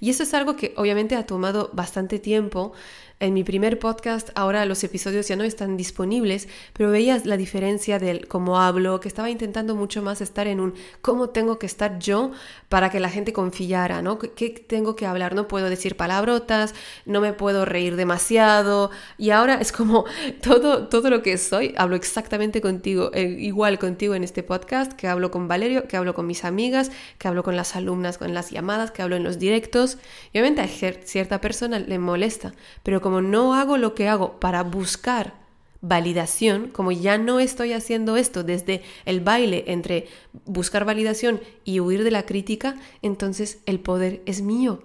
Y 0.00 0.10
eso 0.10 0.22
es 0.22 0.34
algo 0.34 0.56
que 0.56 0.72
obviamente 0.76 1.16
ha 1.16 1.26
tomado 1.26 1.70
bastante 1.72 2.18
tiempo 2.18 2.72
en 3.20 3.34
mi 3.34 3.44
primer 3.44 3.78
podcast, 3.78 4.30
ahora 4.34 4.66
los 4.66 4.82
episodios 4.84 5.28
ya 5.28 5.36
no 5.36 5.44
están 5.44 5.76
disponibles, 5.76 6.48
pero 6.72 6.90
veías 6.90 7.26
la 7.26 7.36
diferencia 7.36 7.98
del 7.98 8.26
cómo 8.26 8.60
hablo, 8.60 9.00
que 9.00 9.08
estaba 9.08 9.30
intentando 9.30 9.74
mucho 9.74 10.02
más 10.02 10.20
estar 10.20 10.46
en 10.46 10.60
un 10.60 10.74
cómo 11.00 11.30
tengo 11.30 11.58
que 11.58 11.66
estar 11.66 11.98
yo 11.98 12.32
para 12.68 12.90
que 12.90 13.00
la 13.00 13.08
gente 13.08 13.32
confiara, 13.32 14.02
¿no? 14.02 14.18
¿Qué 14.18 14.50
tengo 14.50 14.96
que 14.96 15.06
hablar? 15.06 15.34
No 15.34 15.48
puedo 15.48 15.70
decir 15.70 15.96
palabrotas, 15.96 16.74
no 17.06 17.20
me 17.20 17.32
puedo 17.32 17.64
reír 17.64 17.96
demasiado. 17.96 18.90
Y 19.16 19.30
ahora 19.30 19.54
es 19.60 19.70
como 19.72 20.04
todo, 20.42 20.88
todo 20.88 21.08
lo 21.08 21.22
que 21.22 21.38
soy, 21.38 21.74
hablo 21.76 21.96
exactamente 21.96 22.60
contigo, 22.60 23.10
eh, 23.14 23.36
igual 23.38 23.78
contigo 23.78 24.14
en 24.14 24.24
este 24.24 24.42
podcast, 24.42 24.92
que 24.92 25.08
hablo 25.08 25.30
con 25.30 25.48
Valerio, 25.48 25.86
que 25.86 25.96
hablo 25.96 26.14
con 26.14 26.26
mis 26.26 26.44
amigas, 26.44 26.90
que 27.18 27.28
hablo 27.28 27.42
con 27.42 27.56
las 27.56 27.76
alumnas, 27.76 28.18
con 28.18 28.34
las 28.34 28.50
llamadas, 28.50 28.90
que 28.90 29.02
hablo 29.02 29.16
en 29.16 29.24
los 29.24 29.38
directos. 29.38 29.98
Y 30.32 30.40
obviamente 30.40 30.62
a 30.62 30.68
cierta 31.04 31.40
persona 31.40 31.78
le 31.78 31.98
molesta, 31.98 32.54
pero 32.82 33.00
como 33.04 33.20
no 33.20 33.52
hago 33.52 33.76
lo 33.76 33.94
que 33.94 34.08
hago 34.08 34.40
para 34.40 34.62
buscar 34.62 35.34
validación, 35.82 36.68
como 36.68 36.90
ya 36.90 37.18
no 37.18 37.38
estoy 37.38 37.74
haciendo 37.74 38.16
esto 38.16 38.44
desde 38.44 38.80
el 39.04 39.20
baile 39.20 39.64
entre 39.66 40.08
buscar 40.46 40.86
validación 40.86 41.38
y 41.66 41.80
huir 41.80 42.02
de 42.02 42.10
la 42.10 42.24
crítica, 42.24 42.76
entonces 43.02 43.58
el 43.66 43.78
poder 43.78 44.22
es 44.24 44.40
mío. 44.40 44.82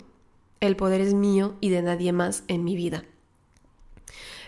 El 0.60 0.76
poder 0.76 1.00
es 1.00 1.14
mío 1.14 1.56
y 1.62 1.70
de 1.70 1.82
nadie 1.82 2.12
más 2.12 2.44
en 2.50 2.66
mi 2.66 2.76
vida. 2.76 3.06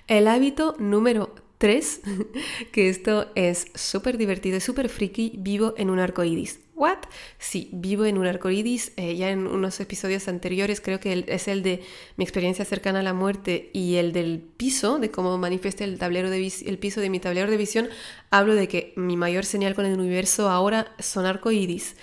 El 0.10 0.28
hábito 0.28 0.76
número 0.78 1.34
3, 1.62 2.02
que 2.72 2.90
esto 2.90 3.28
es 3.36 3.68
súper 3.76 4.18
divertido, 4.18 4.58
es 4.58 4.64
súper 4.64 4.90
friki, 4.90 5.34
vivo 5.38 5.76
en 5.78 5.92
un 5.92 6.00
arco 6.00 6.24
iris. 6.24 6.60
¿What? 6.74 6.98
Sí, 7.38 7.70
vivo 7.72 8.06
en 8.06 8.18
un 8.18 8.26
arco 8.26 8.50
iris. 8.50 8.94
Eh, 8.98 9.16
ya 9.16 9.30
en 9.30 9.46
unos 9.46 9.80
episodios 9.80 10.28
anteriores, 10.28 10.82
creo 10.82 11.00
que 11.00 11.24
es 11.28 11.48
el 11.48 11.62
de 11.62 11.84
mi 12.18 12.24
experiencia 12.24 12.66
cercana 12.66 13.02
a 13.02 13.04
la 13.04 13.14
muerte 13.14 13.70
y 13.74 13.98
el 13.98 14.12
del 14.12 14.40
piso, 14.40 14.98
de 14.98 15.12
cómo 15.12 15.38
manifiesta 15.38 15.84
el, 15.84 16.00
tablero 16.00 16.32
de 16.32 16.52
el 16.66 16.80
piso 16.80 17.00
de 17.00 17.12
mi 17.12 17.20
tablero 17.20 17.52
de 17.52 17.58
visión, 17.58 17.90
hablo 18.32 18.56
de 18.56 18.68
que 18.68 18.94
mi 18.96 19.16
mayor 19.16 19.46
señal 19.46 19.76
con 19.76 19.86
el 19.86 20.00
universo 20.00 20.50
ahora 20.50 20.96
son 20.98 21.28
arco 21.28 21.52
iris 21.52 21.96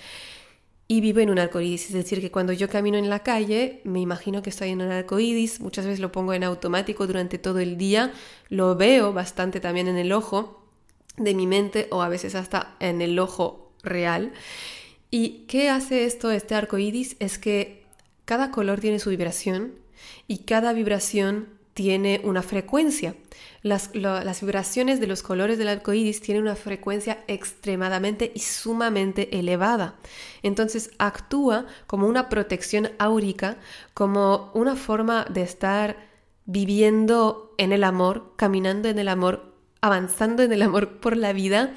y 0.91 1.01
vivo 1.01 1.19
en 1.19 1.29
un 1.29 1.37
arco 1.37 1.61
iris. 1.61 1.85
Es 1.85 1.93
decir, 1.93 2.19
que 2.19 2.31
cuando 2.31 2.51
yo 2.51 2.67
camino 2.67 2.97
en 2.97 3.11
la 3.11 3.19
calle, 3.19 3.79
me 3.83 3.99
imagino 3.99 4.41
que 4.41 4.49
estoy 4.49 4.69
en 4.69 4.81
un 4.81 4.91
arco 4.91 5.19
iris. 5.19 5.59
Muchas 5.59 5.85
veces 5.85 5.99
lo 5.99 6.11
pongo 6.11 6.33
en 6.33 6.43
automático 6.43 7.05
durante 7.05 7.37
todo 7.37 7.59
el 7.59 7.77
día. 7.77 8.11
Lo 8.49 8.75
veo 8.75 9.13
bastante 9.13 9.59
también 9.59 9.87
en 9.87 9.97
el 9.97 10.11
ojo 10.11 10.65
de 11.15 11.35
mi 11.35 11.45
mente 11.45 11.87
o 11.91 12.01
a 12.01 12.09
veces 12.09 12.33
hasta 12.33 12.75
en 12.79 13.03
el 13.03 13.19
ojo 13.19 13.71
real. 13.83 14.33
¿Y 15.11 15.45
qué 15.47 15.69
hace 15.69 16.05
esto, 16.05 16.31
este 16.31 16.55
arco 16.55 16.79
iris? 16.79 17.17
Es 17.19 17.37
que 17.37 17.85
cada 18.25 18.49
color 18.49 18.79
tiene 18.79 18.97
su 18.97 19.11
vibración 19.11 19.75
y 20.27 20.39
cada 20.39 20.73
vibración 20.73 21.49
tiene 21.79 22.19
una 22.25 22.41
frecuencia. 22.41 23.15
Las, 23.61 23.93
vibraciones 23.93 24.99
de 24.99 25.07
los 25.07 25.23
colores 25.23 25.57
del 25.57 25.69
arco 25.69 25.93
iris 25.93 26.19
tienen 26.19 26.43
una 26.43 26.57
frecuencia 26.57 27.23
extremadamente 27.29 28.33
y 28.35 28.41
sumamente 28.41 29.39
elevada. 29.39 29.95
Entonces 30.43 30.91
actúa 30.97 31.67
como 31.87 32.05
una 32.05 32.27
protección 32.27 32.89
áurica, 32.99 33.59
como 33.93 34.51
una 34.53 34.75
forma 34.75 35.23
de 35.29 35.41
estar 35.43 35.95
viviendo 36.43 37.55
en 37.57 37.71
el 37.71 37.85
amor, 37.85 38.33
caminando 38.35 38.89
en 38.89 38.99
el 38.99 39.07
amor, 39.07 39.55
avanzando 39.79 40.43
en 40.43 40.51
el 40.51 40.63
amor 40.63 40.99
por 40.99 41.15
la 41.15 41.31
vida 41.31 41.75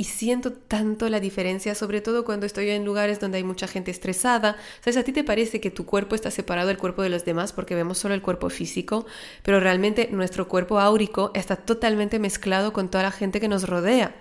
y 0.00 0.04
siento 0.04 0.54
tanto 0.54 1.10
la 1.10 1.20
diferencia, 1.20 1.74
sobre 1.74 2.00
todo 2.00 2.24
cuando 2.24 2.46
estoy 2.46 2.70
en 2.70 2.86
lugares 2.86 3.20
donde 3.20 3.36
hay 3.36 3.44
mucha 3.44 3.66
gente 3.68 3.90
estresada. 3.90 4.56
¿Sabes? 4.80 4.96
A 4.96 5.02
ti 5.02 5.12
te 5.12 5.24
parece 5.24 5.60
que 5.60 5.70
tu 5.70 5.84
cuerpo 5.84 6.14
está 6.14 6.30
separado 6.30 6.68
del 6.68 6.78
cuerpo 6.78 7.02
de 7.02 7.10
los 7.10 7.26
demás 7.26 7.52
porque 7.52 7.74
vemos 7.74 7.98
solo 7.98 8.14
el 8.14 8.22
cuerpo 8.22 8.48
físico, 8.48 9.04
pero 9.42 9.60
realmente 9.60 10.08
nuestro 10.10 10.48
cuerpo 10.48 10.80
áurico 10.80 11.32
está 11.34 11.56
totalmente 11.56 12.18
mezclado 12.18 12.72
con 12.72 12.88
toda 12.88 13.04
la 13.04 13.10
gente 13.10 13.40
que 13.40 13.48
nos 13.48 13.68
rodea. 13.68 14.14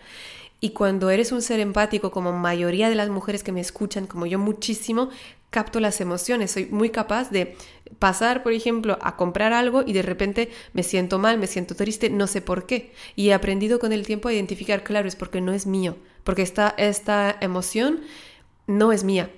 Y 0.60 0.72
cuando 0.72 1.10
eres 1.12 1.32
un 1.32 1.42
ser 1.42 1.62
empático, 1.62 2.12
como 2.12 2.34
mayoría 2.34 2.90
de 2.90 2.96
las 2.96 3.08
mujeres 3.08 3.42
que 3.42 3.54
me 3.54 3.62
escuchan, 3.62 4.06
como 4.06 4.26
yo 4.26 4.38
muchísimo, 4.38 5.12
capto 5.50 5.80
las 5.80 6.02
emociones. 6.02 6.52
Soy 6.52 6.68
muy 6.68 6.90
capaz 6.90 7.32
de 7.32 7.56
pasar, 7.98 8.44
por 8.44 8.54
ejemplo, 8.54 8.98
a 9.02 9.16
comprar 9.16 9.54
algo 9.54 9.84
y 9.86 9.94
de 9.94 10.02
repente 10.02 10.50
me 10.74 10.84
siento 10.84 11.20
mal, 11.20 11.38
me 11.38 11.48
siento 11.48 11.76
triste, 11.76 12.10
no 12.10 12.28
sé 12.28 12.42
por 12.42 12.66
qué. 12.66 12.92
Y 13.16 13.30
he 13.30 13.34
aprendido 13.34 13.80
con 13.80 13.92
el 13.92 14.06
tiempo 14.06 14.30
a 14.30 14.34
identificar, 14.34 14.84
claro, 14.84 15.08
es 15.08 15.16
porque 15.16 15.42
no 15.42 15.54
es 15.54 15.66
mío, 15.66 15.98
porque 16.24 16.42
esta, 16.42 16.74
esta 16.78 17.36
emoción 17.42 18.02
no 18.68 18.92
es 18.92 19.04
mía. 19.04 19.32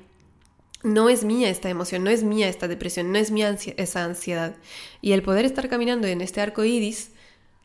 No 0.83 1.09
es 1.09 1.23
mía 1.23 1.49
esta 1.49 1.69
emoción, 1.69 2.03
no 2.03 2.09
es 2.09 2.23
mía 2.23 2.49
esta 2.49 2.67
depresión, 2.67 3.11
no 3.11 3.19
es 3.19 3.29
mía 3.29 3.55
esa 3.77 4.03
ansiedad. 4.03 4.55
Y 4.99 5.11
el 5.11 5.21
poder 5.21 5.45
estar 5.45 5.69
caminando 5.69 6.07
en 6.07 6.21
este 6.21 6.41
arco 6.41 6.63
iris, 6.63 7.11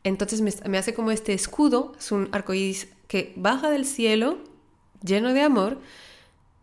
entonces 0.03 0.41
me, 0.41 0.53
me 0.69 0.77
hace 0.77 0.93
como 0.93 1.09
este 1.09 1.33
escudo, 1.33 1.93
es 1.97 2.11
un 2.11 2.29
arco 2.31 2.53
iris 2.53 2.89
que 3.07 3.33
baja 3.35 3.71
del 3.71 3.85
cielo, 3.85 4.37
lleno 5.03 5.33
de 5.33 5.41
amor, 5.41 5.79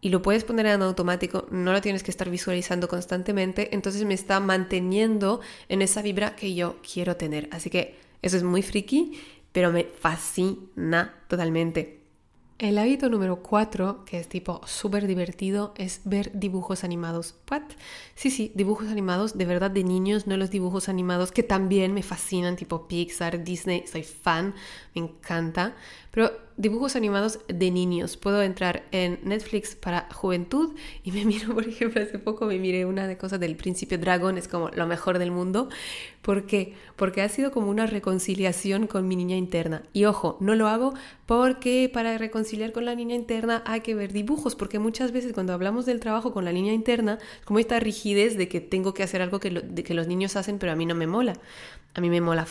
y 0.04 0.10
lo 0.10 0.20
puedes 0.20 0.44
poner 0.44 0.66
en 0.66 0.82
automático, 0.82 1.46
no 1.50 1.72
lo 1.72 1.80
tienes 1.80 2.02
que 2.02 2.10
estar 2.10 2.28
visualizando 2.28 2.88
constantemente, 2.88 3.74
entonces 3.74 4.04
me 4.04 4.12
está 4.12 4.38
manteniendo 4.38 5.40
en 5.70 5.80
esa 5.80 6.02
vibra 6.02 6.36
que 6.36 6.54
yo 6.54 6.76
quiero 6.82 7.16
tener. 7.16 7.48
Así 7.50 7.70
que 7.70 7.94
eso 8.20 8.36
es 8.36 8.42
muy 8.42 8.60
friki, 8.60 9.18
pero 9.50 9.72
me 9.72 9.84
fascina 9.84 11.14
totalmente. 11.26 12.02
El 12.58 12.76
hábito 12.76 13.08
número 13.08 13.42
4, 13.42 14.04
que 14.04 14.20
es 14.20 14.28
tipo 14.28 14.60
súper 14.66 15.06
divertido, 15.06 15.72
es 15.78 16.02
ver 16.04 16.30
dibujos 16.34 16.84
animados. 16.84 17.36
¿What? 17.50 17.62
Sí, 18.14 18.30
sí, 18.30 18.52
dibujos 18.54 18.88
animados 18.88 19.38
de 19.38 19.46
verdad 19.46 19.70
de 19.70 19.84
niños, 19.84 20.26
no 20.26 20.36
los 20.36 20.50
dibujos 20.50 20.90
animados 20.90 21.32
que 21.32 21.42
también 21.42 21.94
me 21.94 22.02
fascinan, 22.02 22.56
tipo 22.56 22.86
Pixar, 22.86 23.42
Disney, 23.42 23.86
soy 23.90 24.02
fan, 24.02 24.54
me 24.94 25.00
encanta. 25.00 25.74
Pero 26.10 26.30
dibujos 26.56 26.96
animados 26.96 27.40
de 27.48 27.70
niños. 27.70 28.16
Puedo 28.16 28.42
entrar 28.42 28.84
en 28.92 29.18
Netflix 29.22 29.74
para 29.74 30.08
juventud 30.12 30.74
y 31.02 31.12
me 31.12 31.24
miro, 31.26 31.54
por 31.54 31.66
ejemplo, 31.66 32.02
hace 32.02 32.18
poco 32.18 32.46
me 32.46 32.58
miré 32.58 32.84
una 32.84 33.06
de 33.06 33.16
cosas 33.16 33.40
del 33.40 33.56
Príncipe 33.56 33.98
Dragón, 33.98 34.38
es 34.38 34.48
como 34.48 34.68
lo 34.70 34.86
mejor 34.86 35.18
del 35.18 35.30
mundo. 35.30 35.68
¿Por 36.22 36.46
qué? 36.46 36.74
Porque 36.96 37.20
ha 37.22 37.28
sido 37.28 37.50
como 37.50 37.68
una 37.68 37.86
reconciliación 37.86 38.86
con 38.86 39.06
mi 39.06 39.16
niña 39.16 39.36
interna. 39.36 39.82
Y 39.92 40.06
ojo, 40.06 40.38
no 40.40 40.54
lo 40.54 40.68
hago 40.68 40.94
porque 41.26 41.90
para 41.92 42.16
reconciliar 42.18 42.72
con 42.72 42.84
la 42.84 42.94
niña 42.94 43.14
interna 43.14 43.62
hay 43.66 43.80
que 43.80 43.94
ver 43.94 44.12
dibujos, 44.12 44.54
porque 44.54 44.78
muchas 44.78 45.12
veces 45.12 45.32
cuando 45.32 45.52
hablamos 45.52 45.86
del 45.86 46.00
trabajo 46.00 46.32
con 46.32 46.44
la 46.44 46.52
niña 46.52 46.72
interna, 46.72 47.18
como 47.44 47.58
esta 47.58 47.78
rigidez 47.80 48.36
de 48.36 48.48
que 48.48 48.60
tengo 48.60 48.94
que 48.94 49.02
hacer 49.02 49.20
algo 49.22 49.40
que, 49.40 49.50
de 49.50 49.84
que 49.84 49.94
los 49.94 50.06
niños 50.06 50.36
hacen, 50.36 50.58
pero 50.58 50.72
a 50.72 50.76
mí 50.76 50.86
no 50.86 50.94
me 50.94 51.06
mola. 51.06 51.34
A 51.94 52.00
mí 52.00 52.10
me 52.10 52.20
mola 52.20 52.46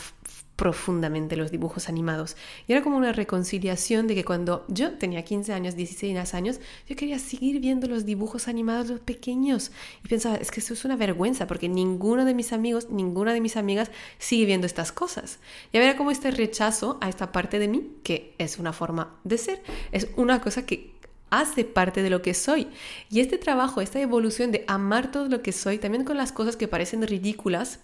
profundamente 0.56 1.36
los 1.36 1.52
dibujos 1.52 1.90
animados. 1.90 2.36
Y 2.68 2.74
era 2.74 2.84
como 2.84 2.98
una 2.98 3.12
reconciliación 3.12 4.08
de 4.08 4.16
que 4.16 4.24
cuando 4.24 4.66
yo 4.68 4.92
tenía 4.94 5.24
15 5.24 5.54
años, 5.54 5.76
16 5.76 6.34
años, 6.34 6.60
yo 6.88 6.96
quería 6.96 7.20
seguir 7.20 7.60
viendo 7.60 7.88
los 7.88 8.06
dibujos 8.06 8.48
animados 8.48 8.90
los 8.90 9.00
pequeños. 9.00 9.72
Y 10.04 10.08
pensaba, 10.08 10.36
es 10.36 10.52
que 10.52 10.60
eso 10.60 10.74
es 10.74 10.86
una 10.86 10.96
vergüenza 10.96 11.48
porque 11.48 11.70
ninguno 11.70 12.24
de 12.26 12.34
mis 12.34 12.54
amigos, 12.54 12.90
ninguna 12.90 13.34
de 13.34 13.42
mis 13.42 13.58
amigas 13.58 13.90
sigue 14.20 14.46
viendo 14.46 14.68
estas 14.68 14.92
cosas. 14.92 15.40
Y 15.72 15.78
era 15.78 15.98
como 15.98 16.12
este 16.12 16.32
rechazo 16.32 16.98
a 17.02 17.10
esta 17.10 17.32
parte 17.32 17.58
de 17.58 17.68
mí, 17.68 17.92
que 18.04 18.36
es 18.38 18.60
una 18.60 18.74
forma 18.74 19.16
de 19.24 19.38
ser, 19.38 19.64
es 19.92 20.08
una 20.16 20.40
cosa 20.42 20.66
que 20.66 20.94
hace 21.32 21.66
parte 21.66 22.04
de 22.04 22.12
lo 22.12 22.22
que 22.22 22.36
soy. 22.36 22.68
Y 23.10 23.20
este 23.22 23.40
trabajo, 23.40 23.82
esta 23.82 24.00
evolución 24.00 24.52
de 24.52 24.64
amar 24.68 25.12
todo 25.12 25.28
lo 25.30 25.42
que 25.42 25.52
soy, 25.52 25.80
también 25.80 26.04
con 26.04 26.16
las 26.16 26.32
cosas 26.32 26.56
que 26.56 26.68
parecen 26.68 27.02
ridículas, 27.02 27.80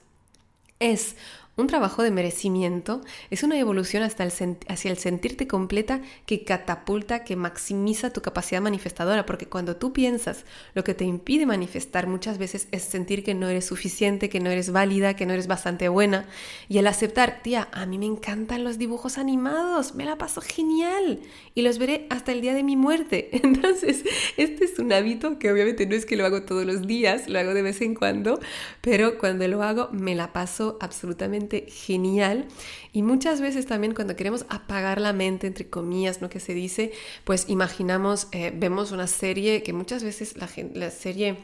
es 0.80 1.16
Un 1.60 1.68
trabajo 1.68 2.04
de 2.04 2.12
merecimiento 2.12 3.02
es 3.30 3.44
una 3.44 3.60
evolución 3.60 4.02
hasta 4.02 4.24
el 4.24 4.32
hacia 4.70 4.92
el 4.92 4.98
sentirte 4.98 5.46
completa 5.46 6.00
que 6.26 6.46
catapulta, 6.46 7.26
que 7.26 7.36
maximiza 7.36 8.14
tu 8.14 8.22
capacidad 8.22 8.62
manifestadora, 8.62 9.26
porque 9.26 9.48
cuando 9.48 9.76
tú 9.76 9.92
piensas 9.92 10.46
lo 10.74 10.86
que 10.86 10.94
te 10.94 11.04
impide 11.04 11.46
manifestar 11.46 12.08
muchas 12.08 12.38
veces 12.38 12.70
es 12.72 12.84
sentir 12.84 13.26
que 13.26 13.34
no 13.34 13.50
eres 13.50 13.66
suficiente, 13.66 14.30
que 14.30 14.40
no 14.40 14.50
eres 14.50 14.72
válida, 14.72 15.18
que 15.18 15.26
no 15.26 15.34
eres 15.34 15.48
bastante 15.48 15.90
buena, 15.90 16.28
y 16.70 16.78
el 16.78 16.88
aceptar, 16.88 17.42
tía, 17.44 17.68
a 17.74 17.86
mí 17.86 17.98
me 17.98 18.06
encantan 18.06 18.64
los 18.64 18.78
dibujos 18.78 19.18
animados, 19.18 19.96
me 19.96 20.06
la 20.06 20.18
paso 20.18 20.40
genial 20.40 21.20
y 21.56 21.62
los 21.64 21.78
veré 21.78 22.08
hasta 22.10 22.32
el 22.32 22.40
día 22.40 22.54
de 22.54 22.64
mi 22.64 22.78
muerte. 22.78 23.32
Entonces, 23.44 24.06
este 24.38 24.64
es 24.64 24.80
un 24.80 24.94
hábito 24.94 25.38
que 25.40 25.52
obviamente 25.52 25.86
no 25.86 25.96
es 25.96 26.06
que 26.06 26.16
lo 26.16 26.26
hago 26.26 26.44
todos 26.44 26.66
los 26.66 26.88
días, 26.88 27.28
lo 27.28 27.38
hago 27.38 27.54
de 27.54 27.64
vez 27.64 27.82
en 27.82 27.96
cuando, 27.96 28.40
pero 28.80 29.18
cuando 29.18 29.46
lo 29.50 29.62
hago 29.62 29.90
me 29.92 30.16
la 30.16 30.32
paso 30.32 30.78
absolutamente 30.80 31.49
genial. 31.68 32.48
Y 32.94 33.04
muchas 33.04 33.42
veces 33.42 33.66
también 33.66 33.94
cuando 33.94 34.16
queremos 34.16 34.46
apagar 34.50 35.00
la 35.02 35.14
mente, 35.14 35.48
entre 35.48 35.70
comillas, 35.70 36.22
¿no? 36.22 36.30
Que 36.30 36.40
se 36.40 36.54
dice, 36.54 36.92
pues 37.24 37.46
imaginamos, 37.50 38.28
eh, 38.32 38.52
vemos 38.56 38.92
una 38.92 39.08
serie 39.08 39.64
que 39.64 39.74
muchas 39.74 40.04
veces 40.04 40.38
la, 40.38 40.50
la 40.74 40.92
serie 40.92 41.38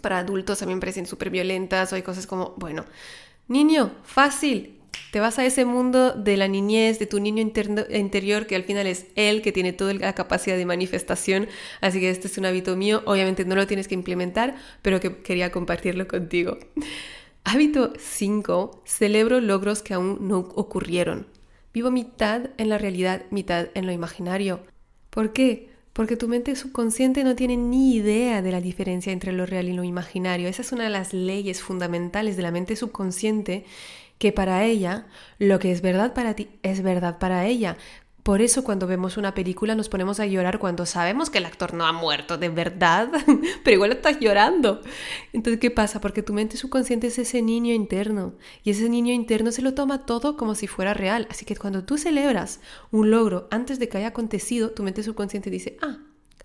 para 0.00 0.18
adultos 0.18 0.58
también 0.58 0.80
parecen 0.80 1.06
súper 1.06 1.30
violentas 1.30 1.92
o 1.92 1.96
hay 1.96 2.02
cosas 2.02 2.26
como, 2.26 2.54
bueno, 2.56 2.84
niño, 3.48 3.92
fácil, 4.04 4.82
te 5.12 5.20
vas 5.20 5.38
a 5.38 5.44
ese 5.44 5.66
mundo 5.66 6.12
de 6.12 6.38
la 6.38 6.48
niñez, 6.48 6.98
de 6.98 7.06
tu 7.06 7.20
niño 7.20 7.42
interior, 7.42 8.46
que 8.46 8.56
al 8.56 8.64
final 8.64 8.86
es 8.86 9.06
él 9.14 9.42
que 9.42 9.52
tiene 9.52 9.74
toda 9.74 9.92
la 9.92 10.14
capacidad 10.14 10.56
de 10.56 10.64
manifestación. 10.64 11.48
Así 11.82 12.00
que 12.00 12.08
este 12.08 12.28
es 12.28 12.38
un 12.38 12.46
hábito 12.46 12.76
mío. 12.76 13.02
Obviamente 13.04 13.44
no 13.44 13.54
lo 13.54 13.66
tienes 13.66 13.88
que 13.88 13.94
implementar, 13.94 14.56
pero 14.80 15.00
que 15.00 15.18
quería 15.18 15.52
compartirlo 15.52 16.08
contigo. 16.08 16.58
Hábito 17.44 17.92
5. 17.98 18.82
Celebro 18.84 19.40
logros 19.40 19.82
que 19.82 19.94
aún 19.94 20.28
no 20.28 20.38
ocurrieron. 20.38 21.26
Vivo 21.74 21.90
mitad 21.90 22.50
en 22.56 22.68
la 22.68 22.78
realidad, 22.78 23.22
mitad 23.30 23.66
en 23.74 23.86
lo 23.86 23.92
imaginario. 23.92 24.60
¿Por 25.10 25.32
qué? 25.32 25.70
Porque 25.92 26.16
tu 26.16 26.28
mente 26.28 26.54
subconsciente 26.56 27.24
no 27.24 27.34
tiene 27.34 27.56
ni 27.56 27.96
idea 27.96 28.42
de 28.42 28.52
la 28.52 28.60
diferencia 28.60 29.12
entre 29.12 29.32
lo 29.32 29.44
real 29.44 29.68
y 29.68 29.72
lo 29.72 29.84
imaginario. 29.84 30.48
Esa 30.48 30.62
es 30.62 30.72
una 30.72 30.84
de 30.84 30.90
las 30.90 31.12
leyes 31.12 31.60
fundamentales 31.60 32.36
de 32.36 32.42
la 32.42 32.52
mente 32.52 32.76
subconsciente 32.76 33.64
que 34.18 34.32
para 34.32 34.64
ella 34.64 35.06
lo 35.38 35.58
que 35.58 35.72
es 35.72 35.82
verdad 35.82 36.14
para 36.14 36.34
ti 36.34 36.48
es 36.62 36.82
verdad 36.82 37.18
para 37.18 37.44
ella. 37.46 37.76
Por 38.22 38.40
eso 38.40 38.62
cuando 38.62 38.86
vemos 38.86 39.16
una 39.16 39.34
película 39.34 39.74
nos 39.74 39.88
ponemos 39.88 40.20
a 40.20 40.26
llorar 40.26 40.60
cuando 40.60 40.86
sabemos 40.86 41.28
que 41.28 41.38
el 41.38 41.46
actor 41.46 41.74
no 41.74 41.86
ha 41.86 41.92
muerto 41.92 42.38
de 42.38 42.50
verdad, 42.50 43.10
pero 43.64 43.74
igual 43.74 43.92
estás 43.92 44.20
llorando. 44.20 44.80
Entonces, 45.32 45.58
¿qué 45.60 45.72
pasa? 45.72 46.00
Porque 46.00 46.22
tu 46.22 46.32
mente 46.32 46.56
subconsciente 46.56 47.08
es 47.08 47.18
ese 47.18 47.42
niño 47.42 47.74
interno 47.74 48.34
y 48.62 48.70
ese 48.70 48.88
niño 48.88 49.12
interno 49.12 49.50
se 49.50 49.62
lo 49.62 49.74
toma 49.74 50.06
todo 50.06 50.36
como 50.36 50.54
si 50.54 50.68
fuera 50.68 50.94
real. 50.94 51.26
Así 51.30 51.44
que 51.44 51.56
cuando 51.56 51.84
tú 51.84 51.98
celebras 51.98 52.60
un 52.92 53.10
logro 53.10 53.48
antes 53.50 53.80
de 53.80 53.88
que 53.88 53.98
haya 53.98 54.08
acontecido, 54.08 54.70
tu 54.70 54.84
mente 54.84 55.02
subconsciente 55.02 55.50
dice, 55.50 55.76
ah, 55.82 55.98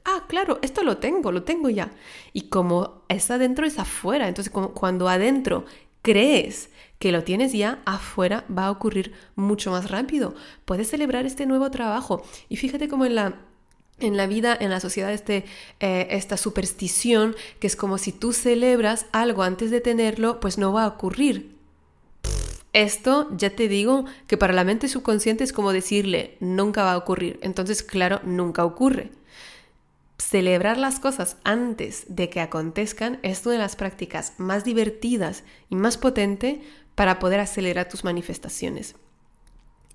ah, 0.04 0.26
claro, 0.28 0.58
esto 0.64 0.82
lo 0.82 0.98
tengo, 0.98 1.32
lo 1.32 1.44
tengo 1.44 1.70
ya. 1.70 1.92
Y 2.34 2.50
como 2.50 3.04
es 3.08 3.30
adentro, 3.30 3.68
es 3.68 3.78
afuera. 3.78 4.28
Entonces, 4.28 4.52
cuando 4.52 5.10
adentro 5.10 5.66
crees 6.02 6.70
que 7.00 7.12
lo 7.12 7.24
tienes 7.24 7.54
ya 7.54 7.82
afuera 7.86 8.46
va 8.56 8.68
a 8.68 8.72
ocurrir 8.72 9.14
mucho 9.36 9.72
más 9.72 9.90
rápido. 9.90 10.36
Puedes 10.66 10.90
celebrar 10.90 11.26
este 11.26 11.46
nuevo 11.46 11.70
trabajo. 11.72 12.24
Y 12.50 12.58
fíjate 12.58 12.88
cómo 12.88 13.06
en 13.06 13.16
la 13.16 13.40
en 14.00 14.16
la 14.16 14.28
vida, 14.28 14.56
en 14.60 14.70
la 14.70 14.80
sociedad, 14.80 15.12
este, 15.12 15.44
eh, 15.80 16.08
esta 16.12 16.38
superstición 16.38 17.36
que 17.60 17.66
es 17.66 17.76
como 17.76 17.98
si 17.98 18.12
tú 18.12 18.32
celebras 18.32 19.08
algo 19.12 19.42
antes 19.42 19.72
de 19.72 19.82
tenerlo, 19.82 20.40
pues 20.40 20.60
no 20.60 20.72
va 20.72 20.84
a 20.84 20.88
ocurrir. 20.88 21.56
Esto 22.74 23.28
ya 23.36 23.50
te 23.50 23.68
digo 23.68 24.06
que 24.28 24.38
para 24.38 24.54
la 24.54 24.64
mente 24.64 24.88
subconsciente 24.88 25.44
es 25.44 25.52
como 25.52 25.74
decirle 25.74 26.38
nunca 26.40 26.84
va 26.84 26.94
a 26.94 26.98
ocurrir. 26.98 27.40
Entonces, 27.42 27.82
claro, 27.82 28.22
nunca 28.24 28.66
ocurre 28.66 29.10
celebrar 30.18 30.78
las 30.78 31.00
cosas 31.00 31.38
antes 31.44 32.06
de 32.10 32.30
que 32.30 32.42
acontezcan 32.42 33.20
es 33.24 33.46
una 33.46 33.54
de 33.54 33.60
las 33.60 33.76
prácticas 33.76 34.34
más 34.38 34.64
divertidas 34.64 35.44
y 35.70 35.76
más 35.76 35.98
potente 35.98 36.62
para 36.96 37.20
poder 37.20 37.40
acelerar 37.40 37.88
tus 37.90 38.04
manifestaciones. 38.04 38.96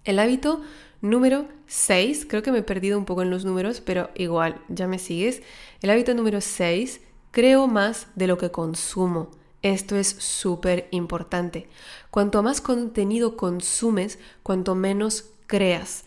El 0.05 0.19
hábito 0.19 0.63
número 1.01 1.47
6, 1.67 2.27
creo 2.29 2.43
que 2.43 2.53
me 2.53 2.59
he 2.59 2.63
perdido 2.63 2.99
un 2.99 3.05
poco 3.05 3.23
en 3.23 3.31
los 3.31 3.45
números, 3.45 3.81
pero 3.81 4.11
igual, 4.15 4.61
ya 4.69 4.87
me 4.87 4.99
sigues. 4.99 5.43
El 5.81 5.91
hábito 5.91 6.15
número 6.15 6.41
6, 6.41 7.01
creo 7.31 7.67
más 7.67 8.07
de 8.15 8.29
lo 8.29 8.39
que 8.39 8.51
consumo. 8.51 9.31
Esto 9.63 9.97
es 9.97 10.09
súper 10.09 10.89
importante. 10.91 11.69
Cuanto 12.11 12.43
más 12.43 12.61
contenido 12.61 13.37
consumes, 13.37 14.19
cuanto 14.43 14.75
menos 14.75 15.31
creas. 15.47 16.05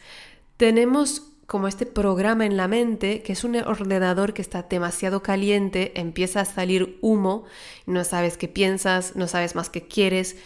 Tenemos 0.58 1.32
como 1.46 1.68
este 1.68 1.86
programa 1.86 2.46
en 2.46 2.58
la 2.58 2.68
mente, 2.68 3.22
que 3.22 3.34
es 3.34 3.44
un 3.44 3.56
ordenador 3.56 4.34
que 4.34 4.42
está 4.42 4.64
demasiado 4.64 5.22
caliente, 5.22 6.00
empieza 6.00 6.42
a 6.42 6.46
salir 6.46 6.98
humo, 7.02 7.46
no 7.86 8.04
sabes 8.04 8.38
qué 8.38 8.48
piensas, 8.48 9.16
no 9.16 9.28
sabes 9.28 9.56
más 9.56 9.70
qué 9.70 9.88
quieres, 9.88 10.38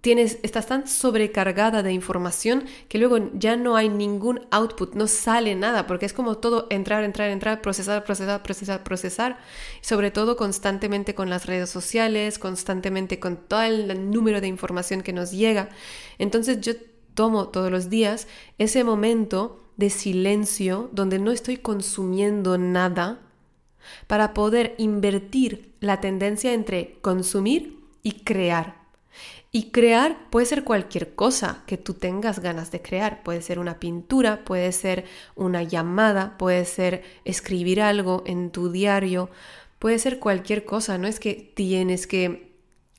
tienes, 0.00 0.38
estás 0.42 0.66
tan 0.66 0.88
sobrecargada 0.88 1.82
de 1.82 1.92
información 1.92 2.64
que 2.88 2.98
luego 2.98 3.30
ya 3.34 3.56
no 3.56 3.76
hay 3.76 3.88
ningún 3.88 4.40
output, 4.50 4.94
no 4.94 5.06
sale 5.06 5.54
nada, 5.54 5.86
porque 5.86 6.06
es 6.06 6.12
como 6.12 6.38
todo 6.38 6.66
entrar, 6.70 7.04
entrar, 7.04 7.30
entrar, 7.30 7.60
procesar, 7.60 8.04
procesar, 8.04 8.42
procesar, 8.42 8.82
procesar, 8.82 9.38
sobre 9.82 10.10
todo 10.10 10.36
constantemente 10.36 11.14
con 11.14 11.30
las 11.30 11.46
redes 11.46 11.70
sociales, 11.70 12.38
constantemente 12.38 13.20
con 13.20 13.36
todo 13.36 13.62
el 13.62 14.10
número 14.10 14.40
de 14.40 14.48
información 14.48 15.02
que 15.02 15.12
nos 15.12 15.30
llega. 15.32 15.68
Entonces 16.18 16.60
yo 16.60 16.72
tomo 17.14 17.48
todos 17.48 17.70
los 17.70 17.90
días 17.90 18.26
ese 18.58 18.84
momento 18.84 19.59
de 19.80 19.90
silencio 19.90 20.90
donde 20.92 21.18
no 21.18 21.32
estoy 21.32 21.56
consumiendo 21.56 22.58
nada 22.58 23.18
para 24.06 24.34
poder 24.34 24.74
invertir 24.78 25.72
la 25.80 26.00
tendencia 26.00 26.52
entre 26.52 26.98
consumir 27.00 27.80
y 28.02 28.12
crear. 28.20 28.78
Y 29.50 29.70
crear 29.70 30.28
puede 30.30 30.46
ser 30.46 30.62
cualquier 30.62 31.14
cosa 31.14 31.64
que 31.66 31.78
tú 31.78 31.94
tengas 31.94 32.40
ganas 32.40 32.70
de 32.70 32.82
crear. 32.82 33.22
Puede 33.24 33.42
ser 33.42 33.58
una 33.58 33.80
pintura, 33.80 34.44
puede 34.44 34.70
ser 34.70 35.06
una 35.34 35.62
llamada, 35.62 36.36
puede 36.38 36.64
ser 36.66 37.02
escribir 37.24 37.80
algo 37.80 38.22
en 38.26 38.50
tu 38.50 38.70
diario, 38.70 39.30
puede 39.78 39.98
ser 39.98 40.18
cualquier 40.18 40.66
cosa. 40.66 40.98
No 40.98 41.08
es 41.08 41.18
que 41.18 41.52
tienes 41.54 42.06
que 42.06 42.49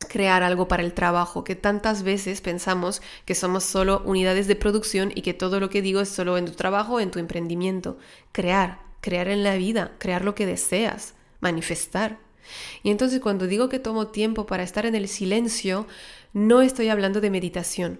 crear 0.06 0.44
algo 0.44 0.68
para 0.68 0.84
el 0.84 0.94
trabajo, 0.94 1.44
que 1.44 1.56
tantas 1.56 2.04
veces 2.04 2.42
pensamos 2.42 3.02
que 3.26 3.36
somos 3.36 3.64
solo 3.64 4.02
unidades 4.06 4.48
de 4.48 4.56
producción 4.56 5.12
y 5.14 5.22
que 5.22 5.34
todo 5.34 5.60
lo 5.60 5.70
que 5.70 5.82
digo 5.82 6.02
es 6.02 6.10
solo 6.10 6.38
en 6.38 6.46
tu 6.46 6.54
trabajo 6.54 7.00
en 7.00 7.12
tu 7.12 7.20
emprendimiento. 7.20 7.98
Crear, 8.32 8.80
crear 9.02 9.28
en 9.28 9.44
la 9.44 9.56
vida, 9.56 9.94
crear 9.98 10.24
lo 10.24 10.36
que 10.36 10.46
deseas, 10.46 11.14
manifestar. 11.40 12.20
Y 12.84 12.92
entonces 12.92 13.20
cuando 13.20 13.48
digo 13.48 13.70
que 13.70 13.80
tomo 13.80 14.08
tiempo 14.08 14.46
para 14.46 14.64
estar 14.64 14.86
en 14.86 14.96
el 14.96 15.08
silencio, 15.08 15.88
no 16.34 16.62
estoy 16.62 16.90
hablando 16.90 17.22
de 17.22 17.30
meditación. 17.30 18.00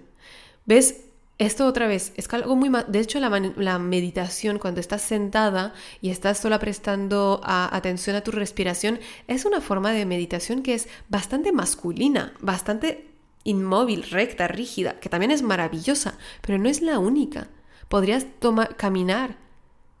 ¿Ves? 0.66 1.11
Esto 1.42 1.66
otra 1.66 1.88
vez 1.88 2.12
es 2.14 2.32
algo 2.32 2.54
muy... 2.54 2.70
De 2.86 3.00
hecho, 3.00 3.18
la, 3.18 3.78
meditación, 3.80 4.60
cuando 4.60 4.78
estás 4.78 5.02
sentada 5.02 5.74
y 6.00 6.10
estás 6.10 6.38
sola 6.38 6.60
prestando 6.60 7.40
atención 7.42 8.14
a 8.14 8.20
tu 8.20 8.30
respiración, 8.30 9.00
es 9.26 9.44
una 9.44 9.60
forma 9.60 9.90
de 9.90 10.06
meditación 10.06 10.62
que 10.62 10.74
es 10.74 10.88
bastante 11.08 11.50
masculina, 11.50 12.32
bastante 12.38 13.10
inmóvil, 13.42 14.04
recta, 14.04 14.46
rígida, 14.46 15.00
que 15.00 15.08
también 15.08 15.32
es 15.32 15.42
maravillosa, 15.42 16.16
pero 16.42 16.58
no 16.58 16.68
es 16.68 16.80
la 16.80 17.00
única. 17.00 17.48
Podrías 17.88 18.24
tomar, 18.38 18.76
caminar 18.76 19.36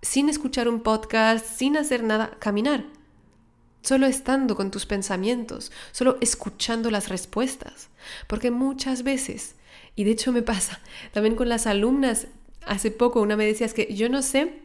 sin 0.00 0.28
escuchar 0.28 0.68
un 0.68 0.80
podcast, 0.80 1.44
sin 1.44 1.76
hacer 1.76 2.04
nada, 2.04 2.36
caminar. 2.38 2.84
Solo 3.82 4.06
estando 4.06 4.54
con 4.54 4.70
tus 4.70 4.86
pensamientos, 4.86 5.72
solo 5.90 6.18
escuchando 6.20 6.88
las 6.88 7.08
respuestas. 7.08 7.88
Porque 8.28 8.52
muchas 8.52 9.02
veces 9.02 9.56
y 9.94 10.04
de 10.04 10.12
hecho 10.12 10.32
me 10.32 10.42
pasa 10.42 10.80
también 11.12 11.36
con 11.36 11.48
las 11.48 11.66
alumnas. 11.66 12.26
Hace 12.66 12.90
poco 12.90 13.20
una 13.20 13.36
me 13.36 13.46
decía 13.46 13.66
es 13.66 13.74
que 13.74 13.92
yo 13.94 14.08
no 14.08 14.22
sé 14.22 14.62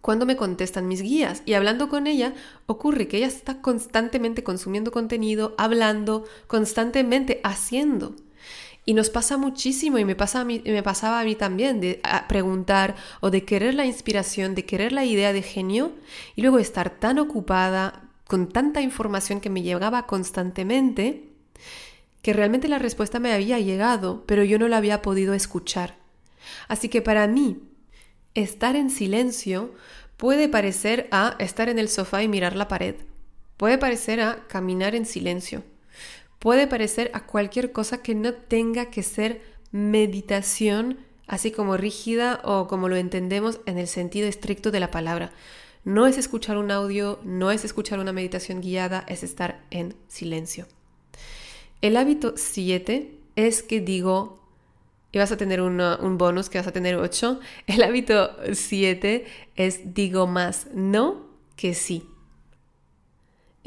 cuándo 0.00 0.26
me 0.26 0.36
contestan 0.36 0.86
mis 0.86 1.02
guías. 1.02 1.42
Y 1.46 1.54
hablando 1.54 1.88
con 1.88 2.06
ella, 2.06 2.34
ocurre 2.66 3.08
que 3.08 3.16
ella 3.16 3.26
está 3.26 3.60
constantemente 3.60 4.44
consumiendo 4.44 4.92
contenido, 4.92 5.54
hablando, 5.58 6.24
constantemente 6.46 7.40
haciendo. 7.42 8.14
Y 8.84 8.94
nos 8.94 9.10
pasa 9.10 9.36
muchísimo 9.36 9.98
y 9.98 10.04
me, 10.04 10.14
pasa 10.14 10.42
a 10.42 10.44
me 10.44 10.82
pasaba 10.84 11.18
a 11.18 11.24
mí 11.24 11.34
también 11.34 11.80
de 11.80 12.00
preguntar 12.28 12.94
o 13.20 13.30
de 13.30 13.44
querer 13.44 13.74
la 13.74 13.84
inspiración, 13.84 14.54
de 14.54 14.64
querer 14.64 14.92
la 14.92 15.04
idea 15.04 15.32
de 15.32 15.42
genio 15.42 15.90
y 16.36 16.42
luego 16.42 16.60
estar 16.60 16.90
tan 16.90 17.18
ocupada 17.18 18.08
con 18.28 18.48
tanta 18.48 18.80
información 18.82 19.40
que 19.40 19.50
me 19.50 19.62
llegaba 19.62 20.06
constantemente 20.06 21.32
que 22.26 22.32
realmente 22.32 22.66
la 22.66 22.80
respuesta 22.80 23.20
me 23.20 23.32
había 23.32 23.60
llegado, 23.60 24.24
pero 24.26 24.42
yo 24.42 24.58
no 24.58 24.66
la 24.66 24.78
había 24.78 25.00
podido 25.00 25.32
escuchar. 25.32 25.94
Así 26.66 26.88
que 26.88 27.00
para 27.00 27.28
mí, 27.28 27.62
estar 28.34 28.74
en 28.74 28.90
silencio 28.90 29.72
puede 30.16 30.48
parecer 30.48 31.06
a 31.12 31.36
estar 31.38 31.68
en 31.68 31.78
el 31.78 31.88
sofá 31.88 32.24
y 32.24 32.28
mirar 32.28 32.56
la 32.56 32.66
pared. 32.66 32.96
Puede 33.56 33.78
parecer 33.78 34.20
a 34.20 34.44
caminar 34.48 34.96
en 34.96 35.06
silencio. 35.06 35.62
puede 36.40 36.66
parecer 36.66 37.12
a 37.14 37.26
cualquier 37.26 37.70
cosa 37.70 38.02
que 38.02 38.16
no 38.16 38.34
tenga 38.34 38.90
que 38.90 39.04
ser 39.04 39.40
meditación, 39.70 40.98
así 41.28 41.52
como 41.52 41.76
rígida 41.76 42.40
o 42.42 42.66
como 42.66 42.88
lo 42.88 42.96
entendemos 42.96 43.60
en 43.66 43.78
el 43.78 43.86
sentido 43.86 44.26
estricto 44.26 44.72
de 44.72 44.80
la 44.80 44.90
palabra. 44.90 45.30
No 45.84 46.08
es 46.08 46.18
escuchar 46.18 46.56
un 46.56 46.72
audio, 46.72 47.20
no 47.22 47.52
es 47.52 47.64
escuchar 47.64 48.00
una 48.00 48.12
meditación 48.12 48.60
guiada, 48.62 49.04
es 49.06 49.22
estar 49.22 49.62
en 49.70 49.94
silencio. 50.08 50.66
El 51.82 51.96
hábito 51.96 52.34
7 52.36 53.18
es 53.36 53.62
que 53.62 53.80
digo, 53.80 54.40
y 55.12 55.18
vas 55.18 55.32
a 55.32 55.36
tener 55.36 55.60
un 55.60 56.18
bonus 56.18 56.48
que 56.48 56.58
vas 56.58 56.66
a 56.66 56.72
tener 56.72 56.96
8, 56.96 57.40
el 57.66 57.82
hábito 57.82 58.36
7 58.52 59.26
es 59.56 59.94
digo 59.94 60.26
más 60.26 60.68
no 60.74 61.26
que 61.56 61.74
sí. 61.74 62.04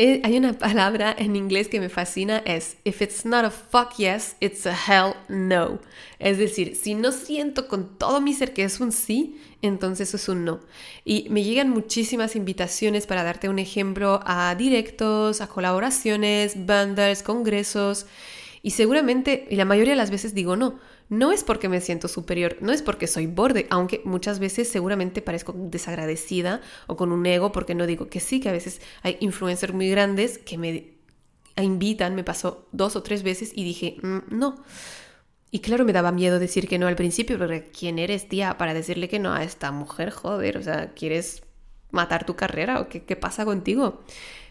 Eh, 0.02 0.22
hay 0.24 0.38
una 0.38 0.54
palabra 0.58 1.14
en 1.18 1.36
inglés 1.36 1.68
que 1.68 1.82
me 1.82 1.90
fascina, 1.90 2.42
es 2.46 2.78
if 2.86 3.02
it's 3.02 3.26
not 3.26 3.44
a 3.44 3.50
fuck 3.50 3.98
yes, 3.98 4.38
it's 4.40 4.66
a 4.66 4.72
hell 4.74 5.14
no. 5.28 5.80
Es 6.20 6.38
decir, 6.38 6.78
si 6.78 6.96
no 6.96 7.12
siento 7.12 7.68
con 7.68 7.98
todo 7.98 8.22
mi 8.22 8.34
ser 8.34 8.54
que 8.54 8.64
es 8.64 8.80
un 8.80 8.94
sí, 8.94 9.42
entonces 9.62 10.14
es 10.14 10.30
un 10.30 10.46
no. 10.46 10.62
Y 11.04 11.28
me 11.30 11.44
llegan 11.44 11.70
muchísimas 11.70 12.38
invitaciones 12.38 13.08
para 13.08 13.24
darte 13.24 13.50
un 13.50 13.60
ejemplo 13.60 14.22
a 14.26 14.56
directos, 14.56 15.42
a 15.42 15.48
colaboraciones, 15.48 16.56
bundles, 16.56 17.22
congresos. 17.22 18.06
Y 18.62 18.72
seguramente, 18.72 19.48
y 19.50 19.58
la 19.58 19.66
mayoría 19.66 19.92
de 19.92 19.98
las 19.98 20.12
veces 20.12 20.34
digo 20.34 20.56
no, 20.56 20.80
no 21.10 21.32
es 21.32 21.43
porque 21.43 21.69
me 21.69 21.82
siento 21.82 22.08
superior, 22.08 22.58
no 22.62 22.72
es 22.72 22.82
porque 22.82 23.08
soy 23.08 23.26
borde, 23.26 23.67
aunque 23.72 24.02
muchas 24.06 24.39
veces 24.39 24.69
seguramente 24.69 25.22
parezco 25.22 25.54
desagradecida 25.56 26.62
o 26.88 26.95
con 26.95 27.12
un 27.12 27.26
ego 27.26 27.52
porque 27.52 27.76
no 27.76 27.88
digo 27.88 28.08
que 28.10 28.19
sí, 28.19 28.39
que 28.39 28.50
a 28.50 28.54
veces 28.54 28.80
hay 29.02 29.17
influencers 29.19 29.74
muy 29.74 29.89
grandes 29.89 30.38
que 30.38 30.58
me 30.58 31.00
invitan, 31.58 32.15
me 32.15 32.24
pasó 32.24 32.67
dos 32.72 32.95
o 32.95 33.04
tres 33.04 33.24
veces 33.24 33.52
y 33.54 33.63
dije, 33.63 33.98
mm, 34.02 34.38
no. 34.38 34.63
Y 35.52 35.60
claro, 35.60 35.84
me 35.84 35.93
daba 35.93 36.12
miedo 36.12 36.38
decir 36.38 36.67
que 36.67 36.78
no 36.78 36.88
al 36.88 36.95
principio, 36.95 37.39
porque 37.39 37.63
¿quién 37.63 37.98
eres, 37.98 38.30
tía, 38.30 38.58
para 38.58 38.76
decirle 38.76 39.10
que 39.10 39.17
no 39.17 39.34
a 39.34 39.43
esta 39.43 39.72
mujer? 39.72 40.12
Joder, 40.12 40.58
o 40.58 40.62
sea, 40.62 40.93
¿quieres 40.93 41.41
matar 41.91 42.24
tu 42.26 42.36
carrera 42.36 42.80
o 42.80 42.88
qué, 42.88 43.04
qué 43.04 43.15
pasa 43.15 43.45
contigo? 43.45 44.02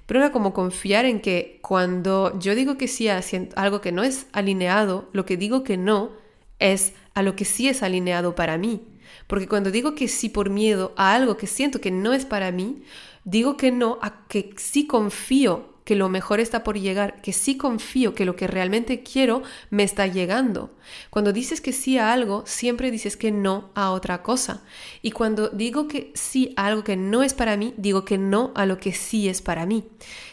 Pero 0.07 0.21
era 0.21 0.33
como 0.33 0.53
confiar 0.53 1.05
en 1.05 1.21
que 1.21 1.61
cuando 1.63 2.37
yo 2.41 2.57
digo 2.57 2.77
que 2.79 2.89
sí 2.89 3.09
a 3.09 3.21
algo 3.55 3.81
que 3.81 3.93
no 3.93 4.03
es 4.03 4.27
alineado, 4.33 5.09
lo 5.13 5.25
que 5.25 5.37
digo 5.37 5.63
que 5.63 5.77
no, 5.77 6.11
es 6.59 6.93
a 7.15 7.23
lo 7.23 7.37
que 7.37 7.45
sí 7.45 7.69
es 7.69 7.83
alineado 7.83 8.35
para 8.35 8.59
mí. 8.59 8.83
Porque 9.27 9.49
cuando 9.49 9.71
digo 9.71 9.95
que 9.95 10.09
sí 10.09 10.29
por 10.29 10.51
miedo 10.51 10.93
a 10.97 11.15
algo 11.15 11.37
que 11.37 11.47
siento 11.47 11.81
que 11.81 11.91
no 11.91 12.13
es 12.13 12.25
para 12.25 12.51
mí, 12.53 12.83
digo 13.25 13.57
que 13.57 13.71
no 13.71 13.99
a 14.03 14.27
que 14.27 14.55
sí 14.57 14.87
confío 14.87 15.79
que 15.89 15.97
lo 15.97 16.11
mejor 16.11 16.39
está 16.39 16.65
por 16.65 16.79
llegar, 16.79 17.23
que 17.23 17.33
sí 17.33 17.57
confío 17.57 18.15
que 18.15 18.27
lo 18.27 18.37
que 18.37 18.47
realmente 18.47 19.03
quiero 19.03 19.43
me 19.71 19.85
está 19.85 20.07
llegando. 20.07 20.77
Cuando 21.09 21.33
dices 21.33 21.63
que 21.63 21.73
sí 21.73 21.97
a 21.97 22.13
algo, 22.13 22.43
siempre 22.45 22.91
dices 22.91 23.17
que 23.17 23.31
no 23.31 23.71
a 23.75 23.93
otra 23.93 24.23
cosa. 24.23 24.63
Y 25.01 25.13
cuando 25.13 25.49
digo 25.49 25.89
que 25.89 26.13
sí 26.15 26.53
a 26.57 26.67
algo 26.67 26.85
que 26.85 26.99
no 26.99 27.23
es 27.23 27.33
para 27.33 27.57
mí, 27.57 27.73
digo 27.79 28.05
que 28.05 28.19
no 28.19 28.53
a 28.55 28.67
lo 28.67 28.77
que 28.79 28.93
sí 28.93 29.31
es 29.31 29.41
para 29.41 29.65
mí. 29.65 29.89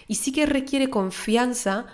Y 0.09 0.15
sí 0.15 0.33
que 0.33 0.45
requiere 0.45 0.89
confianza 0.89 1.85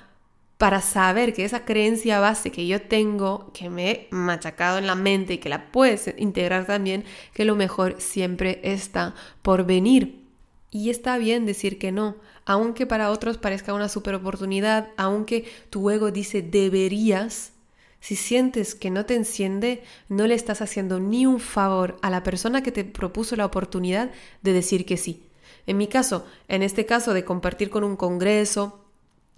para 0.62 0.80
saber 0.80 1.34
que 1.34 1.43
esa 1.43 1.65
creencia 1.65 2.19
base 2.19 2.52
que 2.52 2.67
yo 2.67 2.80
tengo, 2.80 3.50
que 3.52 3.71
me 3.71 3.89
he 3.89 4.08
machacado 4.12 4.78
en 4.78 4.86
la 4.86 4.93
mente 4.93 5.34
y 5.34 5.38
que 5.39 5.50
la 5.50 5.71
puedes 5.71 6.13
integrar 6.19 6.67
también, 6.67 7.04
que 7.34 7.45
lo 7.45 7.56
mejor 7.56 7.95
siempre 7.97 8.60
está 8.62 9.15
por 9.41 9.65
venir. 9.65 10.24
Y 10.69 10.91
está 10.91 11.17
bien 11.17 11.47
decir 11.47 11.80
que 11.80 11.91
no, 11.91 12.15
aunque 12.45 12.86
para 12.86 13.10
otros 13.10 13.39
parezca 13.39 13.74
una 13.74 13.89
super 13.89 14.13
oportunidad, 14.13 14.89
aunque 14.97 15.45
tu 15.71 15.89
ego 15.89 16.12
dice 16.12 16.43
deberías, 16.43 17.54
si 18.00 18.15
sientes 18.15 18.76
que 18.76 18.91
no 18.91 19.08
te 19.08 19.15
enciende, 19.15 19.82
no 20.10 20.28
le 20.28 20.36
estás 20.36 20.62
haciendo 20.62 21.00
ni 21.00 21.26
un 21.26 21.39
favor 21.39 21.97
a 22.04 22.12
la 22.12 22.21
persona 22.21 22.62
que 22.62 22.71
te 22.71 22.84
propuso 22.84 23.36
la 23.36 23.47
oportunidad 23.47 24.12
de 24.43 24.54
decir 24.54 24.86
que 24.86 24.97
sí. 24.97 25.24
En 25.65 25.78
mi 25.78 25.88
caso, 25.88 26.24
en 26.47 26.62
este 26.62 26.86
caso 26.86 27.15
de 27.15 27.26
compartir 27.26 27.71
con 27.71 27.84
un 27.84 27.95
congreso, 27.95 28.81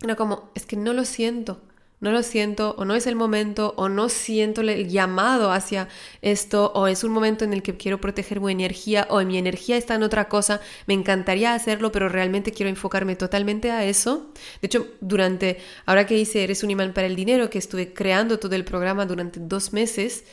era 0.03 0.15
como, 0.15 0.51
es 0.55 0.65
que 0.65 0.75
no 0.75 0.93
lo 0.93 1.05
siento, 1.05 1.61
no 2.03 2.11
lo 2.11 2.21
siento, 2.21 2.75
o 2.77 2.83
no 2.83 2.95
es 2.95 3.07
el 3.07 3.15
momento, 3.15 3.73
o 3.77 3.87
no 3.87 4.09
siento 4.09 4.59
el 4.59 4.89
llamado 4.89 5.53
hacia 5.53 5.87
esto, 6.21 6.73
o 6.75 6.87
es 6.87 7.05
un 7.05 7.13
momento 7.13 7.45
en 7.45 7.53
el 7.53 7.63
que 7.63 7.77
quiero 7.77 8.01
proteger 8.01 8.41
mi 8.41 8.51
energía, 8.51 9.07
o 9.09 9.21
mi 9.23 9.37
energía 9.37 9.77
está 9.77 9.95
en 9.95 10.03
otra 10.03 10.27
cosa, 10.27 10.59
me 10.85 10.93
encantaría 10.93 11.53
hacerlo, 11.53 11.93
pero 11.93 12.09
realmente 12.09 12.51
quiero 12.51 12.69
enfocarme 12.69 13.15
totalmente 13.15 13.71
a 13.71 13.85
eso. 13.85 14.31
De 14.61 14.65
hecho, 14.65 14.87
durante, 14.99 15.59
ahora 15.85 16.05
que 16.05 16.17
hice 16.17 16.43
Eres 16.43 16.63
un 16.63 16.71
imán 16.71 16.93
para 16.93 17.07
el 17.07 17.15
dinero, 17.15 17.49
que 17.49 17.57
estuve 17.57 17.93
creando 17.93 18.37
todo 18.37 18.53
el 18.55 18.65
programa 18.65 19.05
durante 19.05 19.39
dos 19.39 19.71
meses, 19.71 20.25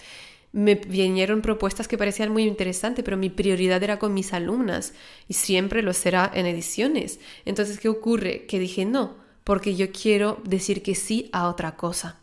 me 0.53 0.75
vinieron 0.75 1.43
propuestas 1.43 1.87
que 1.87 1.97
parecían 1.99 2.33
muy 2.33 2.43
interesantes, 2.43 3.05
pero 3.05 3.17
mi 3.17 3.31
prioridad 3.31 3.83
era 3.83 4.01
con 4.01 4.13
mis 4.13 4.33
alumnas 4.33 4.93
y 5.29 5.35
siempre 5.35 5.83
lo 5.83 5.93
será 5.93 6.29
en 6.35 6.47
ediciones. 6.47 7.21
Entonces, 7.45 7.79
¿qué 7.79 7.89
ocurre? 7.89 8.47
Que 8.47 8.59
dije, 8.59 8.85
no, 8.85 9.15
porque 9.51 9.75
yo 9.75 9.91
quiero 9.91 10.41
decir 10.45 10.81
que 10.81 10.95
sí 10.95 11.29
a 11.33 11.49
otra 11.49 11.75
cosa. 11.75 12.21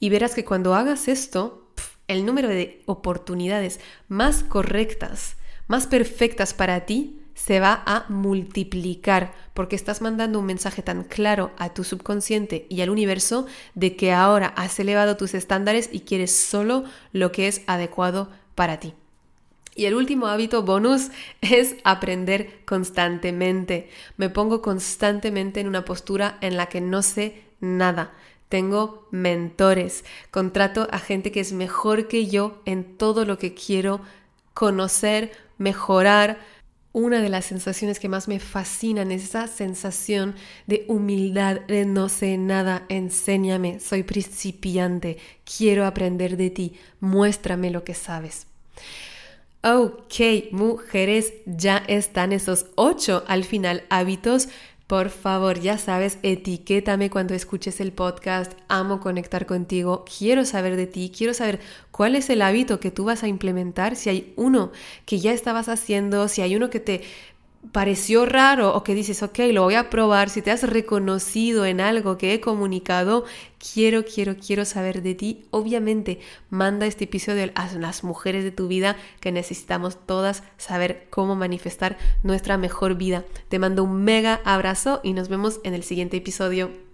Y 0.00 0.08
verás 0.08 0.34
que 0.34 0.46
cuando 0.46 0.74
hagas 0.74 1.08
esto, 1.08 1.68
el 2.08 2.24
número 2.24 2.48
de 2.48 2.80
oportunidades 2.86 3.80
más 4.08 4.42
correctas, 4.42 5.36
más 5.66 5.86
perfectas 5.86 6.54
para 6.54 6.86
ti, 6.86 7.20
se 7.34 7.60
va 7.60 7.82
a 7.84 8.06
multiplicar 8.08 9.34
porque 9.52 9.76
estás 9.76 10.00
mandando 10.00 10.38
un 10.38 10.46
mensaje 10.46 10.80
tan 10.80 11.04
claro 11.04 11.50
a 11.58 11.74
tu 11.74 11.84
subconsciente 11.84 12.66
y 12.70 12.80
al 12.80 12.88
universo 12.88 13.44
de 13.74 13.94
que 13.94 14.14
ahora 14.14 14.46
has 14.56 14.80
elevado 14.80 15.18
tus 15.18 15.34
estándares 15.34 15.90
y 15.92 16.00
quieres 16.00 16.34
solo 16.34 16.84
lo 17.12 17.30
que 17.30 17.46
es 17.46 17.60
adecuado 17.66 18.30
para 18.54 18.80
ti. 18.80 18.94
Y 19.74 19.86
el 19.86 19.94
último 19.94 20.28
hábito 20.28 20.62
bonus 20.62 21.10
es 21.40 21.76
aprender 21.84 22.60
constantemente. 22.64 23.90
Me 24.16 24.30
pongo 24.30 24.62
constantemente 24.62 25.60
en 25.60 25.68
una 25.68 25.84
postura 25.84 26.38
en 26.40 26.56
la 26.56 26.66
que 26.66 26.80
no 26.80 27.02
sé 27.02 27.42
nada. 27.60 28.12
Tengo 28.48 29.08
mentores, 29.10 30.04
contrato 30.30 30.86
a 30.92 30.98
gente 30.98 31.32
que 31.32 31.40
es 31.40 31.52
mejor 31.52 32.06
que 32.06 32.26
yo 32.26 32.62
en 32.66 32.96
todo 32.96 33.24
lo 33.24 33.36
que 33.36 33.54
quiero 33.54 34.00
conocer, 34.52 35.32
mejorar. 35.58 36.38
Una 36.92 37.20
de 37.20 37.28
las 37.28 37.46
sensaciones 37.46 37.98
que 37.98 38.08
más 38.08 38.28
me 38.28 38.38
fascinan 38.38 39.10
es 39.10 39.24
esa 39.24 39.48
sensación 39.48 40.36
de 40.68 40.84
humildad, 40.86 41.62
de 41.62 41.84
no 41.84 42.08
sé 42.08 42.38
nada, 42.38 42.84
enséñame, 42.88 43.80
soy 43.80 44.04
principiante, 44.04 45.16
quiero 45.44 45.86
aprender 45.86 46.36
de 46.36 46.50
ti, 46.50 46.76
muéstrame 47.00 47.72
lo 47.72 47.82
que 47.82 47.94
sabes. 47.94 48.46
Ok, 49.66 50.52
mujeres, 50.52 51.32
ya 51.46 51.78
están 51.88 52.32
esos 52.34 52.66
ocho 52.74 53.24
al 53.26 53.44
final 53.44 53.84
hábitos. 53.88 54.48
Por 54.86 55.08
favor, 55.08 55.58
ya 55.58 55.78
sabes, 55.78 56.18
etiquétame 56.22 57.08
cuando 57.08 57.32
escuches 57.32 57.80
el 57.80 57.90
podcast. 57.90 58.52
Amo 58.68 59.00
conectar 59.00 59.46
contigo. 59.46 60.04
Quiero 60.18 60.44
saber 60.44 60.76
de 60.76 60.86
ti. 60.86 61.10
Quiero 61.16 61.32
saber 61.32 61.60
cuál 61.90 62.14
es 62.14 62.28
el 62.28 62.42
hábito 62.42 62.78
que 62.78 62.90
tú 62.90 63.04
vas 63.04 63.22
a 63.22 63.28
implementar. 63.28 63.96
Si 63.96 64.10
hay 64.10 64.34
uno 64.36 64.70
que 65.06 65.18
ya 65.18 65.32
estabas 65.32 65.70
haciendo, 65.70 66.28
si 66.28 66.42
hay 66.42 66.56
uno 66.56 66.68
que 66.68 66.80
te 66.80 67.00
pareció 67.72 68.26
raro 68.26 68.74
o 68.74 68.84
que 68.84 68.94
dices, 68.94 69.22
ok, 69.22 69.38
lo 69.52 69.62
voy 69.62 69.74
a 69.74 69.90
probar, 69.90 70.30
si 70.30 70.42
te 70.42 70.50
has 70.50 70.62
reconocido 70.62 71.64
en 71.66 71.80
algo 71.80 72.18
que 72.18 72.34
he 72.34 72.40
comunicado, 72.40 73.24
quiero, 73.58 74.04
quiero, 74.04 74.36
quiero 74.36 74.64
saber 74.64 75.02
de 75.02 75.14
ti. 75.14 75.44
Obviamente, 75.50 76.20
manda 76.50 76.86
este 76.86 77.04
episodio 77.04 77.50
a 77.54 77.72
las 77.74 78.04
mujeres 78.04 78.44
de 78.44 78.50
tu 78.50 78.68
vida 78.68 78.96
que 79.20 79.32
necesitamos 79.32 79.98
todas 80.06 80.42
saber 80.56 81.06
cómo 81.10 81.34
manifestar 81.36 81.98
nuestra 82.22 82.58
mejor 82.58 82.96
vida. 82.96 83.24
Te 83.48 83.58
mando 83.58 83.84
un 83.84 84.04
mega 84.04 84.40
abrazo 84.44 85.00
y 85.02 85.12
nos 85.12 85.28
vemos 85.28 85.60
en 85.64 85.74
el 85.74 85.82
siguiente 85.82 86.16
episodio. 86.16 86.93